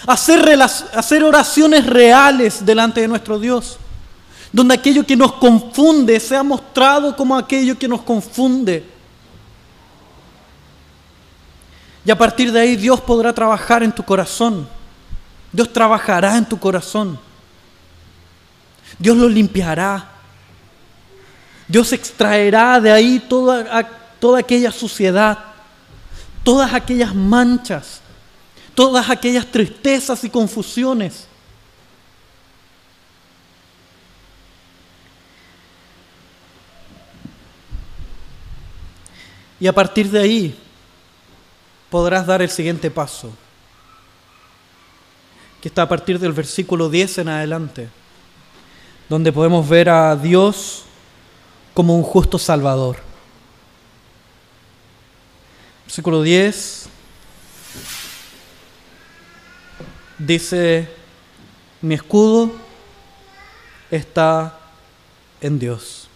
a 0.06 0.12
hacer, 0.12 0.60
hacer 0.94 1.24
oraciones 1.24 1.84
reales 1.86 2.64
delante 2.64 3.00
de 3.00 3.08
nuestro 3.08 3.40
Dios 3.40 3.78
donde 4.52 4.74
aquello 4.74 5.04
que 5.06 5.16
nos 5.16 5.32
confunde 5.32 6.20
sea 6.20 6.42
mostrado 6.42 7.16
como 7.16 7.36
aquello 7.36 7.78
que 7.78 7.88
nos 7.88 8.02
confunde. 8.02 8.86
Y 12.04 12.10
a 12.10 12.18
partir 12.18 12.52
de 12.52 12.60
ahí 12.60 12.76
Dios 12.76 13.00
podrá 13.00 13.32
trabajar 13.32 13.82
en 13.82 13.92
tu 13.92 14.02
corazón. 14.02 14.68
Dios 15.50 15.72
trabajará 15.72 16.36
en 16.36 16.44
tu 16.44 16.58
corazón. 16.58 17.18
Dios 18.98 19.16
lo 19.16 19.28
limpiará. 19.28 20.10
Dios 21.66 21.92
extraerá 21.92 22.78
de 22.80 22.92
ahí 22.92 23.18
toda, 23.20 23.88
toda 24.18 24.40
aquella 24.40 24.70
suciedad, 24.70 25.38
todas 26.42 26.74
aquellas 26.74 27.14
manchas, 27.14 28.00
todas 28.74 29.08
aquellas 29.08 29.46
tristezas 29.46 30.22
y 30.24 30.28
confusiones. 30.28 31.26
Y 39.62 39.68
a 39.68 39.72
partir 39.72 40.10
de 40.10 40.18
ahí 40.18 40.58
podrás 41.88 42.26
dar 42.26 42.42
el 42.42 42.50
siguiente 42.50 42.90
paso, 42.90 43.30
que 45.60 45.68
está 45.68 45.82
a 45.82 45.88
partir 45.88 46.18
del 46.18 46.32
versículo 46.32 46.90
10 46.90 47.18
en 47.18 47.28
adelante. 47.28 47.88
donde 49.08 49.30
podemos 49.30 49.68
ver 49.68 49.88
a 49.88 50.16
Dios 50.16 50.82
como 51.74 51.94
un 51.94 52.02
justo 52.02 52.40
Salvador. 52.40 52.96
Versículo 55.84 56.22
10 56.22 56.88
dice, 60.18 60.88
mi 61.82 61.94
escudo 61.94 62.50
está 63.92 64.58
en 65.40 65.60
Dios. 65.60 66.08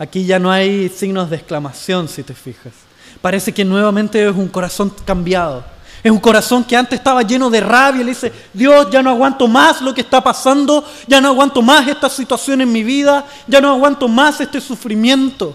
Aquí 0.00 0.24
ya 0.24 0.38
no 0.38 0.50
hay 0.50 0.88
signos 0.88 1.28
de 1.28 1.36
exclamación, 1.36 2.08
si 2.08 2.22
te 2.22 2.32
fijas. 2.32 2.72
Parece 3.20 3.52
que 3.52 3.66
nuevamente 3.66 4.26
es 4.26 4.34
un 4.34 4.48
corazón 4.48 4.90
cambiado. 5.04 5.62
Es 6.02 6.10
un 6.10 6.18
corazón 6.18 6.64
que 6.64 6.74
antes 6.74 6.98
estaba 6.98 7.20
lleno 7.20 7.50
de 7.50 7.60
rabia 7.60 8.00
y 8.00 8.04
le 8.04 8.12
dice, 8.12 8.32
Dios, 8.54 8.88
ya 8.90 9.02
no 9.02 9.10
aguanto 9.10 9.46
más 9.46 9.82
lo 9.82 9.92
que 9.92 10.00
está 10.00 10.22
pasando, 10.22 10.82
ya 11.06 11.20
no 11.20 11.28
aguanto 11.28 11.60
más 11.60 11.86
esta 11.86 12.08
situación 12.08 12.62
en 12.62 12.72
mi 12.72 12.82
vida, 12.82 13.26
ya 13.46 13.60
no 13.60 13.72
aguanto 13.74 14.08
más 14.08 14.40
este 14.40 14.58
sufrimiento. 14.58 15.54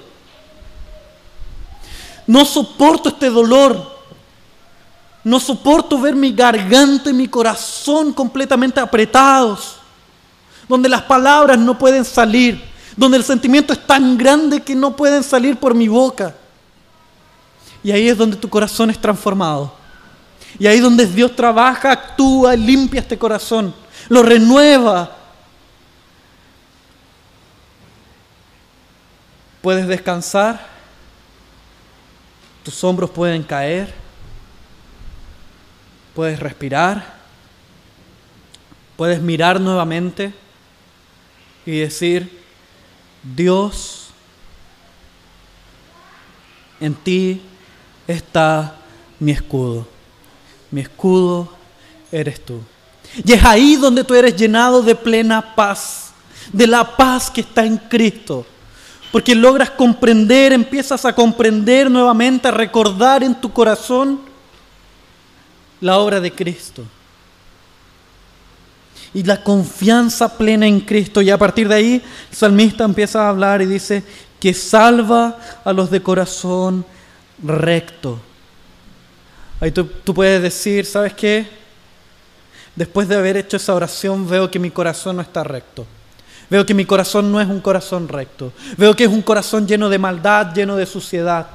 No 2.28 2.46
soporto 2.46 3.10
este 3.10 3.32
dolor. 3.32 3.96
No 5.24 5.40
soporto 5.40 6.00
ver 6.00 6.16
mi 6.16 6.32
garganta 6.32 7.10
y 7.10 7.14
mi 7.14 7.28
corazón 7.28 8.14
completamente 8.14 8.80
apretados, 8.80 9.78
donde 10.70 10.88
las 10.88 11.02
palabras 11.02 11.58
no 11.58 11.76
pueden 11.76 12.06
salir, 12.06 12.75
donde 12.96 13.18
el 13.18 13.24
sentimiento 13.24 13.74
es 13.74 13.86
tan 13.86 14.18
grande 14.18 14.62
que 14.62 14.76
no 14.76 14.96
pueden 14.96 15.24
salir 15.24 15.58
por 15.58 15.74
mi 15.74 15.88
boca. 15.88 16.36
Y 17.84 17.92
ahí 17.92 18.08
es 18.08 18.18
donde 18.18 18.38
tu 18.38 18.50
corazón 18.50 18.90
es 18.90 19.00
transformado. 19.00 19.74
Y 20.58 20.68
ahí 20.68 20.80
donde 20.80 21.06
Dios 21.06 21.36
trabaja, 21.36 21.92
actúa, 21.92 22.56
limpia 22.56 23.02
este 23.02 23.18
corazón, 23.18 23.74
lo 24.08 24.24
renueva. 24.24 25.18
Puedes 29.62 29.88
descansar, 29.88 30.66
tus 32.64 32.84
hombros 32.84 33.10
pueden 33.10 33.44
caer, 33.44 33.94
puedes 36.14 36.40
respirar, 36.40 37.16
puedes 38.96 39.22
mirar 39.22 39.60
nuevamente 39.60 40.34
y 41.66 41.80
decir, 41.80 42.45
Dios, 43.34 44.10
en 46.80 46.94
ti 46.94 47.42
está 48.08 48.76
mi 49.20 49.32
escudo 49.32 49.88
mi 50.76 50.82
escudo 50.82 51.48
eres 52.12 52.44
tú. 52.44 52.60
Y 53.24 53.32
es 53.32 53.46
ahí 53.46 53.78
donde 53.78 54.04
tú 54.04 54.14
eres 54.14 54.36
llenado 54.36 54.82
de 54.82 54.94
plena 54.94 55.56
paz, 55.56 56.12
de 56.52 56.68
la 56.68 56.98
paz 56.98 57.32
que 57.32 57.40
está 57.40 57.66
en 57.66 57.78
Cristo. 57.78 58.46
Porque 59.10 59.34
logras 59.34 59.70
comprender, 59.70 60.52
empiezas 60.52 61.06
a 61.06 61.16
comprender 61.16 61.90
nuevamente, 61.90 62.50
a 62.50 62.52
recordar 62.52 63.24
en 63.24 63.34
tu 63.40 63.54
corazón 63.54 64.20
la 65.80 65.98
obra 65.98 66.20
de 66.20 66.32
Cristo. 66.32 66.84
Y 69.16 69.24
la 69.24 69.42
confianza 69.42 70.38
plena 70.38 70.68
en 70.68 70.82
Cristo. 70.82 71.22
Y 71.22 71.30
a 71.30 71.38
partir 71.38 71.70
de 71.70 71.76
ahí, 71.76 72.04
el 72.30 72.38
salmista 72.38 72.84
empieza 72.84 73.24
a 73.24 73.30
hablar 73.30 73.62
y 73.62 73.66
dice 73.66 74.04
que 74.42 74.54
salva 74.54 75.40
a 75.64 75.72
los 75.72 75.90
de 75.90 76.04
corazón 76.04 76.86
recto. 77.42 78.20
Ahí 79.62 79.72
tú, 79.72 79.88
puedes 79.88 80.42
decir, 80.42 80.86
¿sabes 80.86 81.14
qué? 81.14 81.48
Después 82.76 83.08
de 83.08 83.16
haber 83.16 83.38
hecho 83.38 83.56
esa 83.56 83.74
oración 83.74 84.30
veo 84.30 84.52
que 84.52 84.60
mi 84.60 84.70
corazón 84.70 85.16
no 85.16 85.22
está 85.22 85.46
recto. 85.46 85.88
Veo 86.50 86.66
que 86.66 86.74
mi 86.74 86.84
corazón 86.84 87.32
no 87.32 87.40
es 87.40 87.48
un 87.48 87.62
corazón 87.62 88.10
recto. 88.10 88.52
Veo 88.76 88.94
que 88.98 89.06
es 89.06 89.10
un 89.10 89.22
corazón 89.22 89.66
lleno 89.66 89.88
de 89.88 89.98
maldad, 89.98 90.54
lleno 90.54 90.76
de 90.76 90.86
suciedad. 90.86 91.48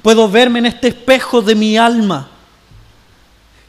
Puedo 0.00 0.30
verme 0.30 0.60
en 0.60 0.66
este 0.66 0.86
espejo 0.86 1.42
de 1.42 1.56
mi 1.56 1.76
alma 1.76 2.30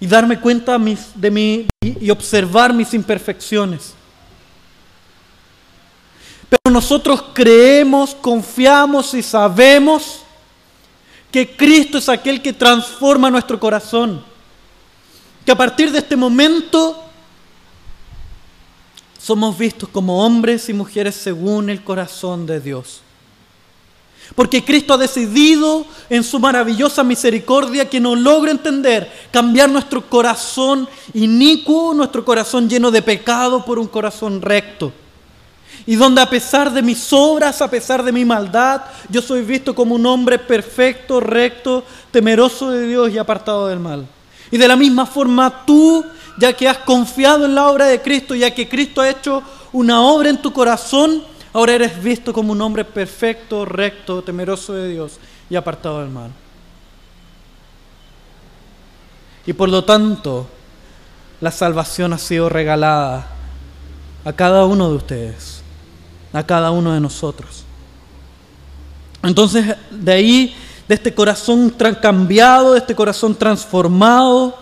y 0.06 0.08
darme 0.08 0.40
cuenta 0.40 0.78
de 1.16 1.32
mí 1.32 1.66
y 1.82 2.12
observar 2.12 2.72
mis 2.72 2.94
imperfecciones. 2.94 3.96
Pero 6.48 6.72
nosotros 6.72 7.24
creemos, 7.34 8.14
confiamos 8.14 9.16
y 9.16 9.24
sabemos 9.24 10.20
que 11.32 11.58
Cristo 11.58 11.98
es 11.98 12.08
aquel 12.08 12.40
que 12.40 12.54
transforma 12.54 13.32
nuestro 13.32 13.60
corazón. 13.60 14.24
Que 15.44 15.52
a 15.52 15.58
partir 15.58 15.92
de 15.92 15.98
este 15.98 16.16
momento 16.16 17.04
somos 19.18 19.58
vistos 19.58 19.90
como 19.90 20.24
hombres 20.24 20.70
y 20.70 20.74
mujeres 20.74 21.16
según 21.16 21.72
el 21.72 21.84
corazón 21.84 22.46
de 22.46 22.60
Dios. 22.60 23.02
Porque 24.34 24.64
Cristo 24.64 24.94
ha 24.94 24.98
decidido 24.98 25.86
en 26.10 26.24
su 26.24 26.40
maravillosa 26.40 27.04
misericordia 27.04 27.90
que 27.90 28.00
no 28.00 28.16
logre 28.16 28.52
entender 28.52 29.12
cambiar 29.32 29.70
nuestro 29.70 30.10
corazón 30.10 30.90
inicuo, 31.14 31.94
nuestro 31.94 32.26
corazón 32.26 32.68
lleno 32.68 32.90
de 32.92 33.02
pecado 33.02 33.64
por 33.64 33.78
un 33.78 33.88
corazón 33.88 34.42
recto 34.42 34.92
y 35.86 35.96
donde 35.96 36.22
a 36.22 36.30
pesar 36.30 36.74
de 36.74 36.82
mis 36.82 37.14
obras, 37.14 37.62
a 37.62 37.70
pesar 37.70 38.04
de 38.04 38.12
mi 38.12 38.26
maldad, 38.26 38.82
yo 39.10 39.22
soy 39.22 39.44
visto 39.44 39.76
como 39.76 39.96
un 39.96 40.06
hombre 40.06 40.40
perfecto, 40.40 41.20
recto, 41.20 41.84
temeroso 42.12 42.72
de 42.72 42.88
Dios 42.88 43.12
y 43.12 43.18
apartado 43.18 43.68
del 43.68 43.80
mal. 43.80 44.08
Y 44.50 44.58
de 44.58 44.68
la 44.68 44.76
misma 44.76 45.06
forma 45.06 45.64
tú, 45.66 46.04
ya 46.40 46.54
que 46.54 46.68
has 46.68 46.80
confiado 46.80 47.46
en 47.46 47.54
la 47.54 47.68
obra 47.68 47.86
de 47.86 48.02
Cristo, 48.02 48.34
ya 48.34 48.52
que 48.52 48.68
Cristo 48.68 49.02
ha 49.02 49.10
hecho 49.10 49.44
una 49.74 50.02
obra 50.02 50.30
en 50.30 50.42
tu 50.42 50.52
corazón, 50.52 51.24
ahora 51.56 51.74
eres 51.74 52.04
visto 52.04 52.34
como 52.34 52.52
un 52.52 52.62
hombre 52.62 52.84
perfecto, 52.84 53.64
recto, 53.64 54.22
temeroso 54.22 54.74
de 54.74 54.90
Dios 54.90 55.20
y 55.50 55.56
apartado 55.56 56.02
del 56.02 56.10
mal. 56.10 56.32
Y 59.46 59.54
por 59.54 59.70
lo 59.70 59.86
tanto, 59.86 60.48
la 61.40 61.52
salvación 61.52 62.12
ha 62.12 62.18
sido 62.18 62.50
regalada 62.50 63.28
a 64.26 64.34
cada 64.34 64.66
uno 64.66 64.90
de 64.90 64.96
ustedes 64.96 65.62
a 66.34 66.46
cada 66.46 66.70
uno 66.72 66.94
de 66.94 67.00
nosotros. 67.00 67.64
Entonces, 69.24 69.76
de 69.90 70.12
ahí, 70.12 70.56
de 70.86 70.96
este 70.96 71.14
corazón 71.14 71.74
cambiado, 72.02 72.74
de 72.74 72.80
este 72.80 72.94
corazón 72.94 73.34
transformado, 73.34 74.58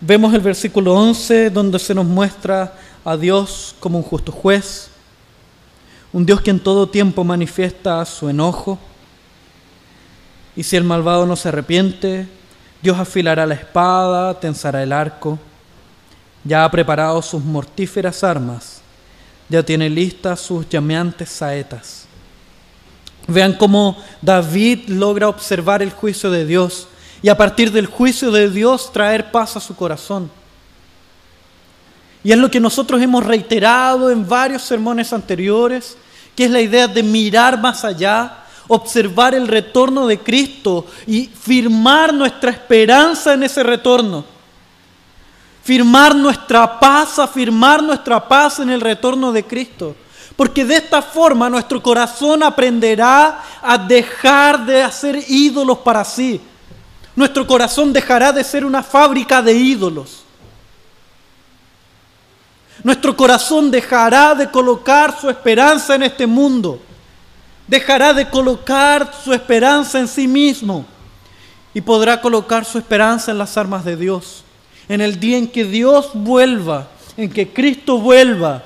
vemos 0.00 0.32
el 0.32 0.40
versículo 0.40 0.94
11 0.94 1.50
donde 1.50 1.80
se 1.80 1.94
nos 1.94 2.06
muestra 2.06 2.74
a 3.04 3.16
Dios 3.16 3.74
como 3.80 3.98
un 3.98 4.04
justo 4.04 4.30
juez, 4.30 4.90
un 6.12 6.24
Dios 6.24 6.40
que 6.40 6.50
en 6.50 6.60
todo 6.60 6.88
tiempo 6.88 7.24
manifiesta 7.24 8.04
su 8.04 8.28
enojo. 8.28 8.78
Y 10.56 10.62
si 10.62 10.76
el 10.76 10.84
malvado 10.84 11.26
no 11.26 11.36
se 11.36 11.48
arrepiente, 11.48 12.26
Dios 12.82 12.98
afilará 12.98 13.46
la 13.46 13.54
espada, 13.54 14.38
tensará 14.40 14.82
el 14.82 14.92
arco, 14.92 15.38
ya 16.44 16.64
ha 16.64 16.70
preparado 16.70 17.20
sus 17.22 17.42
mortíferas 17.42 18.24
armas 18.24 18.78
ya 19.48 19.62
tiene 19.62 19.88
listas 19.88 20.40
sus 20.40 20.68
llameantes 20.68 21.30
saetas. 21.30 22.04
Vean 23.26 23.54
cómo 23.54 23.96
David 24.22 24.88
logra 24.88 25.28
observar 25.28 25.82
el 25.82 25.90
juicio 25.90 26.30
de 26.30 26.46
Dios 26.46 26.88
y 27.22 27.28
a 27.28 27.36
partir 27.36 27.72
del 27.72 27.86
juicio 27.86 28.30
de 28.30 28.50
Dios 28.50 28.92
traer 28.92 29.30
paz 29.30 29.56
a 29.56 29.60
su 29.60 29.74
corazón. 29.74 30.30
Y 32.28 32.32
es 32.32 32.36
lo 32.36 32.50
que 32.50 32.60
nosotros 32.60 33.00
hemos 33.00 33.24
reiterado 33.24 34.10
en 34.10 34.28
varios 34.28 34.60
sermones 34.60 35.14
anteriores, 35.14 35.96
que 36.36 36.44
es 36.44 36.50
la 36.50 36.60
idea 36.60 36.86
de 36.86 37.02
mirar 37.02 37.58
más 37.58 37.86
allá, 37.86 38.44
observar 38.66 39.34
el 39.34 39.48
retorno 39.48 40.06
de 40.06 40.18
Cristo 40.18 40.84
y 41.06 41.24
firmar 41.24 42.12
nuestra 42.12 42.50
esperanza 42.50 43.32
en 43.32 43.44
ese 43.44 43.62
retorno 43.62 44.26
firmar 45.62 46.14
nuestra 46.14 46.78
paz, 46.78 47.18
afirmar 47.18 47.82
nuestra 47.82 48.28
paz 48.28 48.58
en 48.58 48.68
el 48.68 48.82
retorno 48.82 49.32
de 49.32 49.44
Cristo. 49.44 49.96
Porque 50.36 50.66
de 50.66 50.76
esta 50.76 51.00
forma 51.00 51.48
nuestro 51.48 51.82
corazón 51.82 52.42
aprenderá 52.42 53.42
a 53.62 53.78
dejar 53.78 54.66
de 54.66 54.82
hacer 54.82 55.24
ídolos 55.28 55.78
para 55.78 56.04
sí. 56.04 56.42
Nuestro 57.16 57.46
corazón 57.46 57.90
dejará 57.90 58.32
de 58.32 58.44
ser 58.44 58.66
una 58.66 58.82
fábrica 58.82 59.40
de 59.40 59.54
ídolos. 59.54 60.27
Nuestro 62.82 63.16
corazón 63.16 63.70
dejará 63.70 64.34
de 64.34 64.50
colocar 64.50 65.20
su 65.20 65.28
esperanza 65.28 65.94
en 65.94 66.04
este 66.04 66.26
mundo. 66.26 66.80
Dejará 67.66 68.12
de 68.14 68.28
colocar 68.28 69.12
su 69.24 69.32
esperanza 69.32 69.98
en 69.98 70.08
sí 70.08 70.26
mismo. 70.26 70.86
Y 71.74 71.80
podrá 71.80 72.20
colocar 72.20 72.64
su 72.64 72.78
esperanza 72.78 73.30
en 73.30 73.38
las 73.38 73.56
armas 73.56 73.84
de 73.84 73.96
Dios 73.96 74.44
en 74.88 75.02
el 75.02 75.20
día 75.20 75.36
en 75.36 75.48
que 75.48 75.64
Dios 75.64 76.10
vuelva, 76.14 76.88
en 77.16 77.30
que 77.30 77.52
Cristo 77.52 77.98
vuelva 77.98 78.64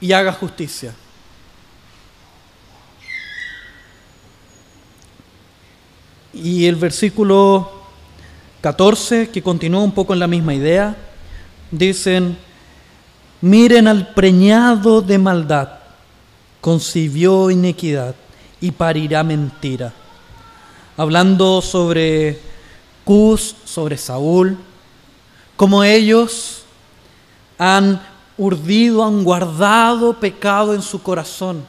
y 0.00 0.12
haga 0.12 0.32
justicia. 0.32 0.94
Y 6.32 6.66
el 6.66 6.76
versículo 6.76 7.70
14, 8.60 9.28
que 9.28 9.42
continúa 9.42 9.82
un 9.82 9.92
poco 9.92 10.14
en 10.14 10.18
la 10.18 10.26
misma 10.26 10.54
idea, 10.54 10.96
dicen, 11.78 12.36
Miren 13.44 13.88
al 13.88 14.14
preñado 14.14 15.02
de 15.02 15.18
maldad, 15.18 15.68
concibió 16.62 17.50
iniquidad 17.50 18.14
y 18.58 18.70
parirá 18.70 19.22
mentira. 19.22 19.92
Hablando 20.96 21.60
sobre 21.60 22.40
Cus, 23.04 23.54
sobre 23.66 23.98
Saúl, 23.98 24.56
como 25.56 25.84
ellos 25.84 26.62
han 27.58 28.00
urdido, 28.38 29.04
han 29.04 29.22
guardado 29.22 30.18
pecado 30.18 30.72
en 30.72 30.80
su 30.80 31.02
corazón. 31.02 31.66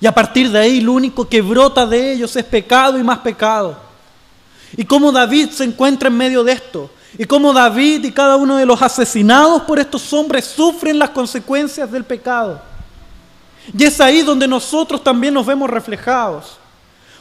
Y 0.00 0.06
a 0.06 0.14
partir 0.14 0.48
de 0.52 0.60
ahí 0.60 0.80
lo 0.80 0.92
único 0.92 1.28
que 1.28 1.42
brota 1.42 1.84
de 1.86 2.12
ellos 2.12 2.36
es 2.36 2.44
pecado 2.44 3.00
y 3.00 3.02
más 3.02 3.18
pecado. 3.18 3.76
Y 4.76 4.84
cómo 4.84 5.10
David 5.10 5.50
se 5.50 5.64
encuentra 5.64 6.08
en 6.08 6.16
medio 6.16 6.44
de 6.44 6.52
esto. 6.52 6.88
Y 7.18 7.24
cómo 7.24 7.52
David 7.52 8.04
y 8.04 8.12
cada 8.12 8.36
uno 8.36 8.56
de 8.56 8.66
los 8.66 8.80
asesinados 8.82 9.62
por 9.62 9.78
estos 9.78 10.12
hombres 10.12 10.44
sufren 10.44 10.98
las 10.98 11.10
consecuencias 11.10 11.90
del 11.90 12.04
pecado. 12.04 12.60
Y 13.76 13.84
es 13.84 14.00
ahí 14.00 14.22
donde 14.22 14.46
nosotros 14.46 15.02
también 15.02 15.34
nos 15.34 15.46
vemos 15.46 15.68
reflejados. 15.70 16.58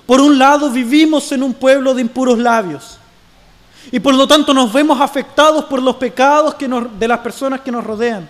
Por 0.05 0.21
un 0.21 0.38
lado, 0.38 0.69
vivimos 0.69 1.31
en 1.31 1.43
un 1.43 1.53
pueblo 1.53 1.93
de 1.93 2.01
impuros 2.01 2.38
labios. 2.38 2.97
Y 3.91 3.99
por 3.99 4.13
lo 4.13 4.27
tanto 4.27 4.53
nos 4.53 4.71
vemos 4.71 4.99
afectados 4.99 5.65
por 5.65 5.81
los 5.81 5.95
pecados 5.95 6.55
que 6.55 6.67
de 6.67 7.08
las 7.08 7.19
personas 7.19 7.62
que 7.62 7.71
nos 7.71 7.84
rodean. 7.84 8.29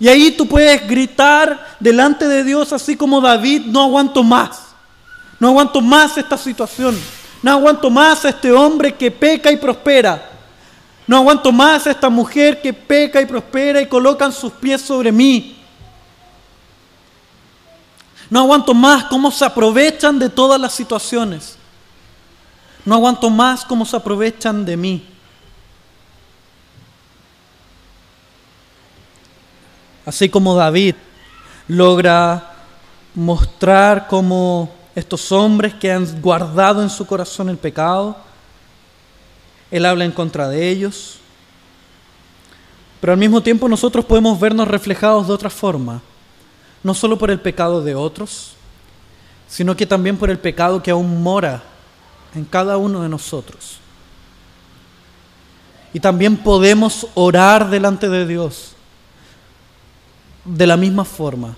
Y 0.00 0.08
ahí 0.08 0.30
tú 0.32 0.46
puedes 0.46 0.86
gritar 0.86 1.76
delante 1.80 2.26
de 2.26 2.44
Dios 2.44 2.72
así 2.72 2.96
como 2.96 3.20
David, 3.20 3.66
no 3.66 3.82
aguanto 3.82 4.22
más. 4.22 4.68
No 5.40 5.48
aguanto 5.48 5.80
más 5.80 6.16
esta 6.18 6.36
situación. 6.36 6.98
No 7.42 7.52
aguanto 7.52 7.90
más 7.90 8.24
a 8.24 8.30
este 8.30 8.50
hombre 8.52 8.94
que 8.94 9.10
peca 9.10 9.50
y 9.50 9.56
prospera. 9.56 10.37
No 11.08 11.16
aguanto 11.16 11.50
más 11.50 11.86
a 11.86 11.90
esta 11.90 12.10
mujer 12.10 12.60
que 12.60 12.74
peca 12.74 13.18
y 13.20 13.24
prospera 13.24 13.80
y 13.80 13.86
colocan 13.86 14.30
sus 14.30 14.52
pies 14.52 14.82
sobre 14.82 15.10
mí. 15.10 15.56
No 18.28 18.40
aguanto 18.40 18.74
más 18.74 19.04
cómo 19.04 19.30
se 19.30 19.42
aprovechan 19.46 20.18
de 20.18 20.28
todas 20.28 20.60
las 20.60 20.74
situaciones. 20.74 21.56
No 22.84 22.94
aguanto 22.94 23.30
más 23.30 23.64
cómo 23.64 23.86
se 23.86 23.96
aprovechan 23.96 24.66
de 24.66 24.76
mí. 24.76 25.08
Así 30.04 30.28
como 30.28 30.54
David 30.54 30.94
logra 31.68 32.52
mostrar 33.14 34.08
cómo 34.08 34.74
estos 34.94 35.32
hombres 35.32 35.72
que 35.74 35.90
han 35.90 36.20
guardado 36.20 36.82
en 36.82 36.90
su 36.90 37.06
corazón 37.06 37.48
el 37.48 37.56
pecado, 37.56 38.27
él 39.70 39.86
habla 39.86 40.04
en 40.04 40.12
contra 40.12 40.48
de 40.48 40.68
ellos, 40.68 41.18
pero 43.00 43.12
al 43.12 43.18
mismo 43.18 43.42
tiempo 43.42 43.68
nosotros 43.68 44.04
podemos 44.04 44.38
vernos 44.40 44.68
reflejados 44.68 45.28
de 45.28 45.34
otra 45.34 45.50
forma, 45.50 46.02
no 46.82 46.94
solo 46.94 47.18
por 47.18 47.30
el 47.30 47.40
pecado 47.40 47.82
de 47.82 47.94
otros, 47.94 48.54
sino 49.48 49.76
que 49.76 49.86
también 49.86 50.16
por 50.16 50.30
el 50.30 50.38
pecado 50.38 50.82
que 50.82 50.90
aún 50.90 51.22
mora 51.22 51.62
en 52.34 52.44
cada 52.44 52.76
uno 52.76 53.02
de 53.02 53.08
nosotros. 53.08 53.78
Y 55.92 56.00
también 56.00 56.36
podemos 56.36 57.06
orar 57.14 57.70
delante 57.70 58.08
de 58.08 58.26
Dios 58.26 58.74
de 60.44 60.66
la 60.66 60.76
misma 60.76 61.04
forma, 61.04 61.54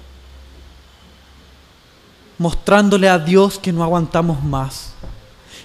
mostrándole 2.39 3.09
a 3.09 3.19
Dios 3.19 3.59
que 3.59 3.73
no 3.73 3.83
aguantamos 3.83 4.43
más, 4.43 4.95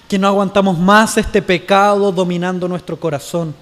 que 0.08 0.18
no 0.18 0.28
aguantamos 0.28 0.78
más 0.78 1.16
este 1.16 1.42
pecado 1.42 2.12
dominando 2.12 2.68
nuestro 2.68 2.98
corazón, 2.98 3.54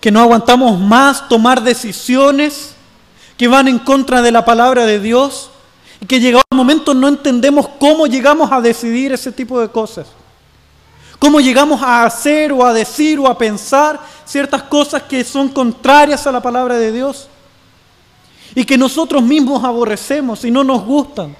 que 0.00 0.10
no 0.10 0.20
aguantamos 0.20 0.78
más 0.78 1.28
tomar 1.28 1.62
decisiones 1.62 2.74
que 3.36 3.48
van 3.48 3.68
en 3.68 3.78
contra 3.78 4.22
de 4.22 4.32
la 4.32 4.44
palabra 4.44 4.86
de 4.86 4.98
Dios 4.98 5.50
y 6.00 6.06
que 6.06 6.20
llegado 6.20 6.44
el 6.50 6.56
momento 6.56 6.94
no 6.94 7.08
entendemos 7.08 7.68
cómo 7.78 8.06
llegamos 8.06 8.50
a 8.50 8.60
decidir 8.60 9.12
ese 9.12 9.32
tipo 9.32 9.60
de 9.60 9.68
cosas. 9.68 10.06
Cómo 11.18 11.40
llegamos 11.40 11.82
a 11.82 12.04
hacer 12.04 12.52
o 12.52 12.64
a 12.64 12.72
decir 12.72 13.18
o 13.18 13.26
a 13.26 13.38
pensar 13.38 13.98
ciertas 14.24 14.62
cosas 14.64 15.02
que 15.04 15.24
son 15.24 15.48
contrarias 15.48 16.26
a 16.26 16.32
la 16.32 16.42
palabra 16.42 16.76
de 16.76 16.92
Dios 16.92 17.28
y 18.54 18.64
que 18.64 18.76
nosotros 18.76 19.22
mismos 19.22 19.64
aborrecemos 19.64 20.44
y 20.44 20.50
no 20.50 20.62
nos 20.62 20.84
gustan. 20.84 21.34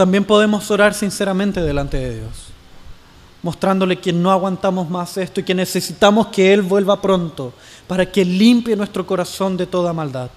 También 0.00 0.24
podemos 0.24 0.70
orar 0.70 0.94
sinceramente 0.94 1.60
delante 1.60 1.98
de 1.98 2.14
Dios, 2.20 2.46
mostrándole 3.42 3.98
que 3.98 4.14
no 4.14 4.30
aguantamos 4.30 4.88
más 4.88 5.18
esto 5.18 5.40
y 5.40 5.42
que 5.42 5.54
necesitamos 5.54 6.28
que 6.28 6.54
Él 6.54 6.62
vuelva 6.62 7.02
pronto 7.02 7.52
para 7.86 8.10
que 8.10 8.24
limpie 8.24 8.74
nuestro 8.76 9.06
corazón 9.06 9.58
de 9.58 9.66
toda 9.66 9.92
maldad. 9.92 10.30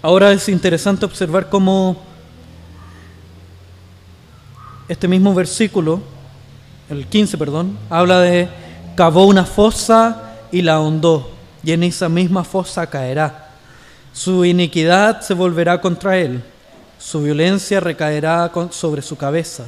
Ahora 0.00 0.32
es 0.32 0.48
interesante 0.48 1.04
observar 1.04 1.50
cómo 1.50 1.98
este 4.88 5.08
mismo 5.08 5.34
versículo 5.34 6.00
el 6.88 7.06
15, 7.06 7.36
perdón, 7.36 7.76
habla 7.90 8.20
de 8.20 8.48
cavó 8.96 9.26
una 9.26 9.44
fosa 9.44 10.38
y 10.50 10.62
la 10.62 10.76
ahondó, 10.76 11.30
y 11.62 11.72
en 11.72 11.82
esa 11.82 12.08
misma 12.08 12.44
fosa 12.44 12.86
caerá. 12.86 13.45
Su 14.16 14.46
iniquidad 14.46 15.20
se 15.20 15.34
volverá 15.34 15.78
contra 15.82 16.16
él, 16.16 16.42
su 16.98 17.20
violencia 17.20 17.80
recaerá 17.80 18.50
sobre 18.70 19.02
su 19.02 19.14
cabeza. 19.14 19.66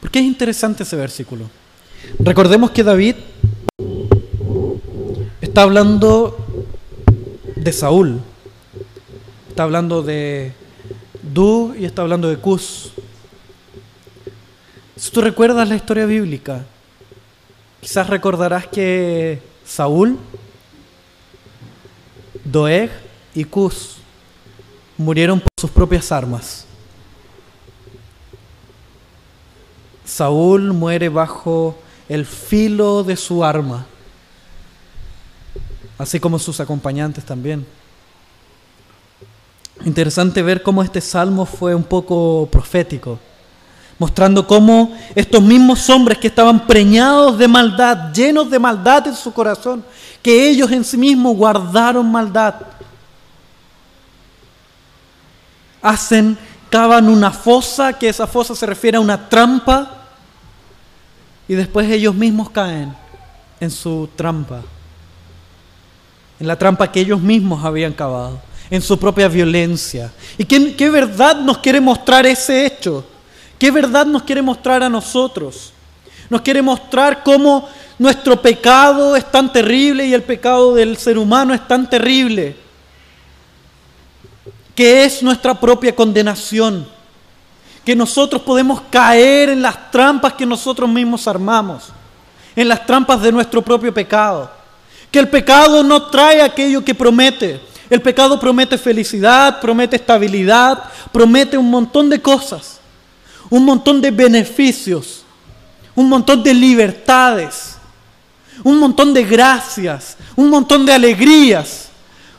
¿Por 0.00 0.12
qué 0.12 0.20
es 0.20 0.24
interesante 0.24 0.84
ese 0.84 0.94
versículo? 0.94 1.50
Recordemos 2.20 2.70
que 2.70 2.84
David 2.84 3.16
está 5.40 5.62
hablando 5.62 6.38
de 7.56 7.72
Saúl, 7.72 8.20
está 9.48 9.64
hablando 9.64 10.04
de 10.04 10.52
Du 11.20 11.74
y 11.76 11.86
está 11.86 12.02
hablando 12.02 12.28
de 12.28 12.36
Cus. 12.36 12.92
Si 14.94 15.10
tú 15.10 15.20
recuerdas 15.20 15.68
la 15.68 15.74
historia 15.74 16.06
bíblica, 16.06 16.64
quizás 17.80 18.08
recordarás 18.08 18.68
que 18.68 19.42
Saúl, 19.64 20.16
Doeg 22.44 22.90
y 23.34 23.44
Cus 23.44 23.96
murieron 24.96 25.40
por 25.40 25.48
sus 25.58 25.70
propias 25.70 26.12
armas. 26.12 26.66
Saúl 30.04 30.72
muere 30.72 31.08
bajo 31.08 31.76
el 32.08 32.26
filo 32.26 33.02
de 33.02 33.16
su 33.16 33.42
arma, 33.42 33.86
así 35.96 36.20
como 36.20 36.38
sus 36.38 36.60
acompañantes 36.60 37.24
también. 37.24 37.66
Interesante 39.84 40.42
ver 40.42 40.62
cómo 40.62 40.82
este 40.82 41.00
salmo 41.00 41.46
fue 41.46 41.74
un 41.74 41.84
poco 41.84 42.48
profético 42.50 43.18
mostrando 43.98 44.46
cómo 44.46 44.96
estos 45.14 45.42
mismos 45.42 45.88
hombres 45.90 46.18
que 46.18 46.26
estaban 46.26 46.66
preñados 46.66 47.38
de 47.38 47.48
maldad, 47.48 48.12
llenos 48.12 48.50
de 48.50 48.58
maldad 48.58 49.06
en 49.06 49.14
su 49.14 49.32
corazón, 49.32 49.84
que 50.22 50.48
ellos 50.48 50.70
en 50.72 50.84
sí 50.84 50.96
mismos 50.96 51.36
guardaron 51.36 52.10
maldad, 52.10 52.54
hacen, 55.80 56.36
cavan 56.70 57.08
una 57.08 57.30
fosa, 57.30 57.92
que 57.92 58.08
esa 58.08 58.26
fosa 58.26 58.54
se 58.54 58.66
refiere 58.66 58.96
a 58.96 59.00
una 59.00 59.28
trampa, 59.28 59.90
y 61.46 61.54
después 61.54 61.88
ellos 61.90 62.14
mismos 62.14 62.50
caen 62.50 62.94
en 63.60 63.70
su 63.70 64.08
trampa, 64.16 64.62
en 66.40 66.46
la 66.46 66.56
trampa 66.56 66.90
que 66.90 67.00
ellos 67.00 67.20
mismos 67.20 67.64
habían 67.64 67.92
cavado, 67.92 68.40
en 68.70 68.80
su 68.80 68.98
propia 68.98 69.28
violencia. 69.28 70.10
¿Y 70.38 70.44
qué, 70.46 70.74
qué 70.74 70.90
verdad 70.90 71.36
nos 71.36 71.58
quiere 71.58 71.80
mostrar 71.80 72.26
ese 72.26 72.66
hecho? 72.66 73.04
¿Qué 73.58 73.70
verdad 73.70 74.06
nos 74.06 74.22
quiere 74.22 74.42
mostrar 74.42 74.82
a 74.82 74.88
nosotros? 74.88 75.72
Nos 76.28 76.40
quiere 76.40 76.62
mostrar 76.62 77.22
cómo 77.22 77.68
nuestro 77.98 78.40
pecado 78.40 79.14
es 79.14 79.30
tan 79.30 79.52
terrible 79.52 80.06
y 80.06 80.14
el 80.14 80.22
pecado 80.22 80.74
del 80.74 80.96
ser 80.96 81.18
humano 81.18 81.54
es 81.54 81.66
tan 81.66 81.88
terrible, 81.88 82.56
que 84.74 85.04
es 85.04 85.22
nuestra 85.22 85.58
propia 85.58 85.94
condenación, 85.94 86.88
que 87.84 87.94
nosotros 87.94 88.42
podemos 88.42 88.80
caer 88.90 89.50
en 89.50 89.62
las 89.62 89.90
trampas 89.90 90.32
que 90.32 90.46
nosotros 90.46 90.88
mismos 90.88 91.28
armamos, 91.28 91.92
en 92.56 92.68
las 92.68 92.84
trampas 92.84 93.22
de 93.22 93.30
nuestro 93.30 93.62
propio 93.62 93.94
pecado, 93.94 94.50
que 95.10 95.20
el 95.20 95.28
pecado 95.28 95.84
no 95.84 96.06
trae 96.06 96.42
aquello 96.42 96.84
que 96.84 96.94
promete, 96.94 97.60
el 97.88 98.02
pecado 98.02 98.40
promete 98.40 98.76
felicidad, 98.76 99.60
promete 99.60 99.96
estabilidad, 99.96 100.82
promete 101.12 101.56
un 101.56 101.70
montón 101.70 102.10
de 102.10 102.20
cosas 102.20 102.80
un 103.50 103.64
montón 103.64 104.00
de 104.00 104.10
beneficios, 104.10 105.24
un 105.94 106.08
montón 106.08 106.42
de 106.42 106.54
libertades, 106.54 107.76
un 108.62 108.78
montón 108.78 109.12
de 109.12 109.24
gracias, 109.24 110.16
un 110.36 110.50
montón 110.50 110.86
de 110.86 110.92
alegrías, 110.92 111.88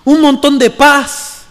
un 0.03 0.21
montón 0.21 0.57
de 0.57 0.69
paz. 0.69 1.43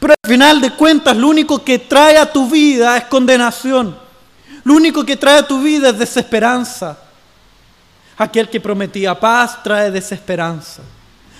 Pero 0.00 0.14
al 0.22 0.30
final 0.30 0.60
de 0.60 0.70
cuentas 0.70 1.16
lo 1.16 1.28
único 1.28 1.64
que 1.64 1.78
trae 1.78 2.18
a 2.18 2.30
tu 2.30 2.48
vida 2.48 2.96
es 2.96 3.04
condenación. 3.04 3.96
Lo 4.64 4.74
único 4.74 5.04
que 5.04 5.16
trae 5.16 5.38
a 5.38 5.46
tu 5.46 5.60
vida 5.60 5.90
es 5.90 5.98
desesperanza. 5.98 6.98
Aquel 8.16 8.48
que 8.48 8.60
prometía 8.60 9.18
paz 9.18 9.62
trae 9.62 9.90
desesperanza. 9.90 10.82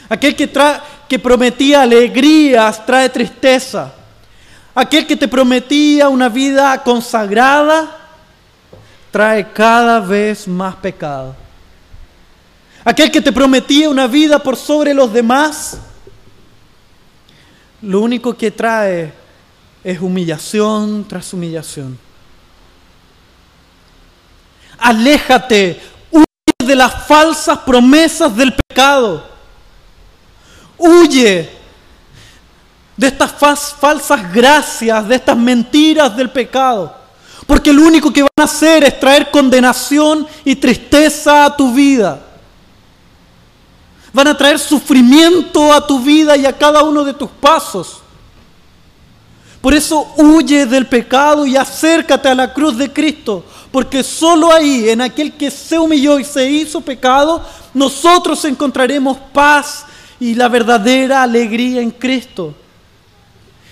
Aquel 0.09 0.35
que, 0.35 0.47
trae, 0.47 0.81
que 1.09 1.19
prometía 1.19 1.83
alegrías 1.83 2.85
trae 2.87 3.09
tristeza. 3.09 3.93
Aquel 4.81 5.09
que 5.09 5.17
te 5.17 5.27
prometía 5.27 6.09
una 6.09 6.29
vida 6.29 6.81
consagrada 6.85 7.97
trae 9.11 9.51
cada 9.53 9.99
vez 9.99 10.47
más 10.47 10.77
pecado. 10.77 11.35
Aquel 12.85 13.11
que 13.11 13.21
te 13.21 13.33
prometía 13.33 13.91
una 13.91 14.07
vida 14.07 14.39
por 14.39 14.57
sobre 14.57 14.95
los 14.95 15.13
demás, 15.13 15.81
lo 17.83 18.03
único 18.03 18.37
que 18.37 18.53
trae 18.53 19.13
es 19.83 20.01
humillación 20.01 21.05
tras 21.09 21.33
humillación. 21.33 21.99
Aléjate, 24.79 25.81
huye 26.13 26.25
de 26.65 26.77
las 26.77 27.05
falsas 27.05 27.59
promesas 27.67 28.37
del 28.37 28.55
pecado. 28.55 29.27
Huye 30.77 31.58
de 32.99 33.07
estas 33.07 33.33
falsas 33.79 34.33
gracias, 34.33 35.07
de 35.07 35.15
estas 35.15 35.37
mentiras 35.37 36.15
del 36.17 36.31
pecado. 36.31 36.93
Porque 37.47 37.73
lo 37.73 37.83
único 37.83 38.13
que 38.13 38.23
van 38.23 38.31
a 38.37 38.43
hacer 38.43 38.83
es 38.83 38.99
traer 38.99 39.31
condenación 39.31 40.27
y 40.45 40.57
tristeza 40.57 41.45
a 41.45 41.57
tu 41.57 41.73
vida. 41.73 42.21
Van 44.13 44.27
a 44.27 44.37
traer 44.37 44.59
sufrimiento 44.59 45.73
a 45.73 45.87
tu 45.87 46.01
vida 46.01 46.37
y 46.37 46.45
a 46.45 46.53
cada 46.53 46.83
uno 46.83 47.05
de 47.05 47.15
tus 47.15 47.31
pasos. 47.31 47.99
Por 49.61 49.75
eso 49.75 50.13
huye 50.17 50.67
del 50.67 50.89
pecado 50.89 51.47
y 51.47 51.57
acércate 51.57 52.29
a 52.29 52.35
la 52.35 52.53
cruz 52.53 52.77
de 52.77 52.93
Cristo, 52.93 53.45
porque 53.71 54.03
solo 54.03 54.53
ahí, 54.53 54.89
en 54.89 55.03
aquel 55.03 55.35
que 55.35 55.53
se 55.53 55.79
humilló 55.79 56.19
y 56.19 56.25
se 56.25 56.51
hizo 56.51 56.81
pecado, 56.81 57.45
nosotros 57.75 58.45
encontraremos 58.45 59.19
paz 59.33 59.85
y 60.19 60.35
la 60.35 60.49
verdadera 60.49 61.23
alegría 61.23 61.81
en 61.81 61.93
Cristo. 61.93 62.55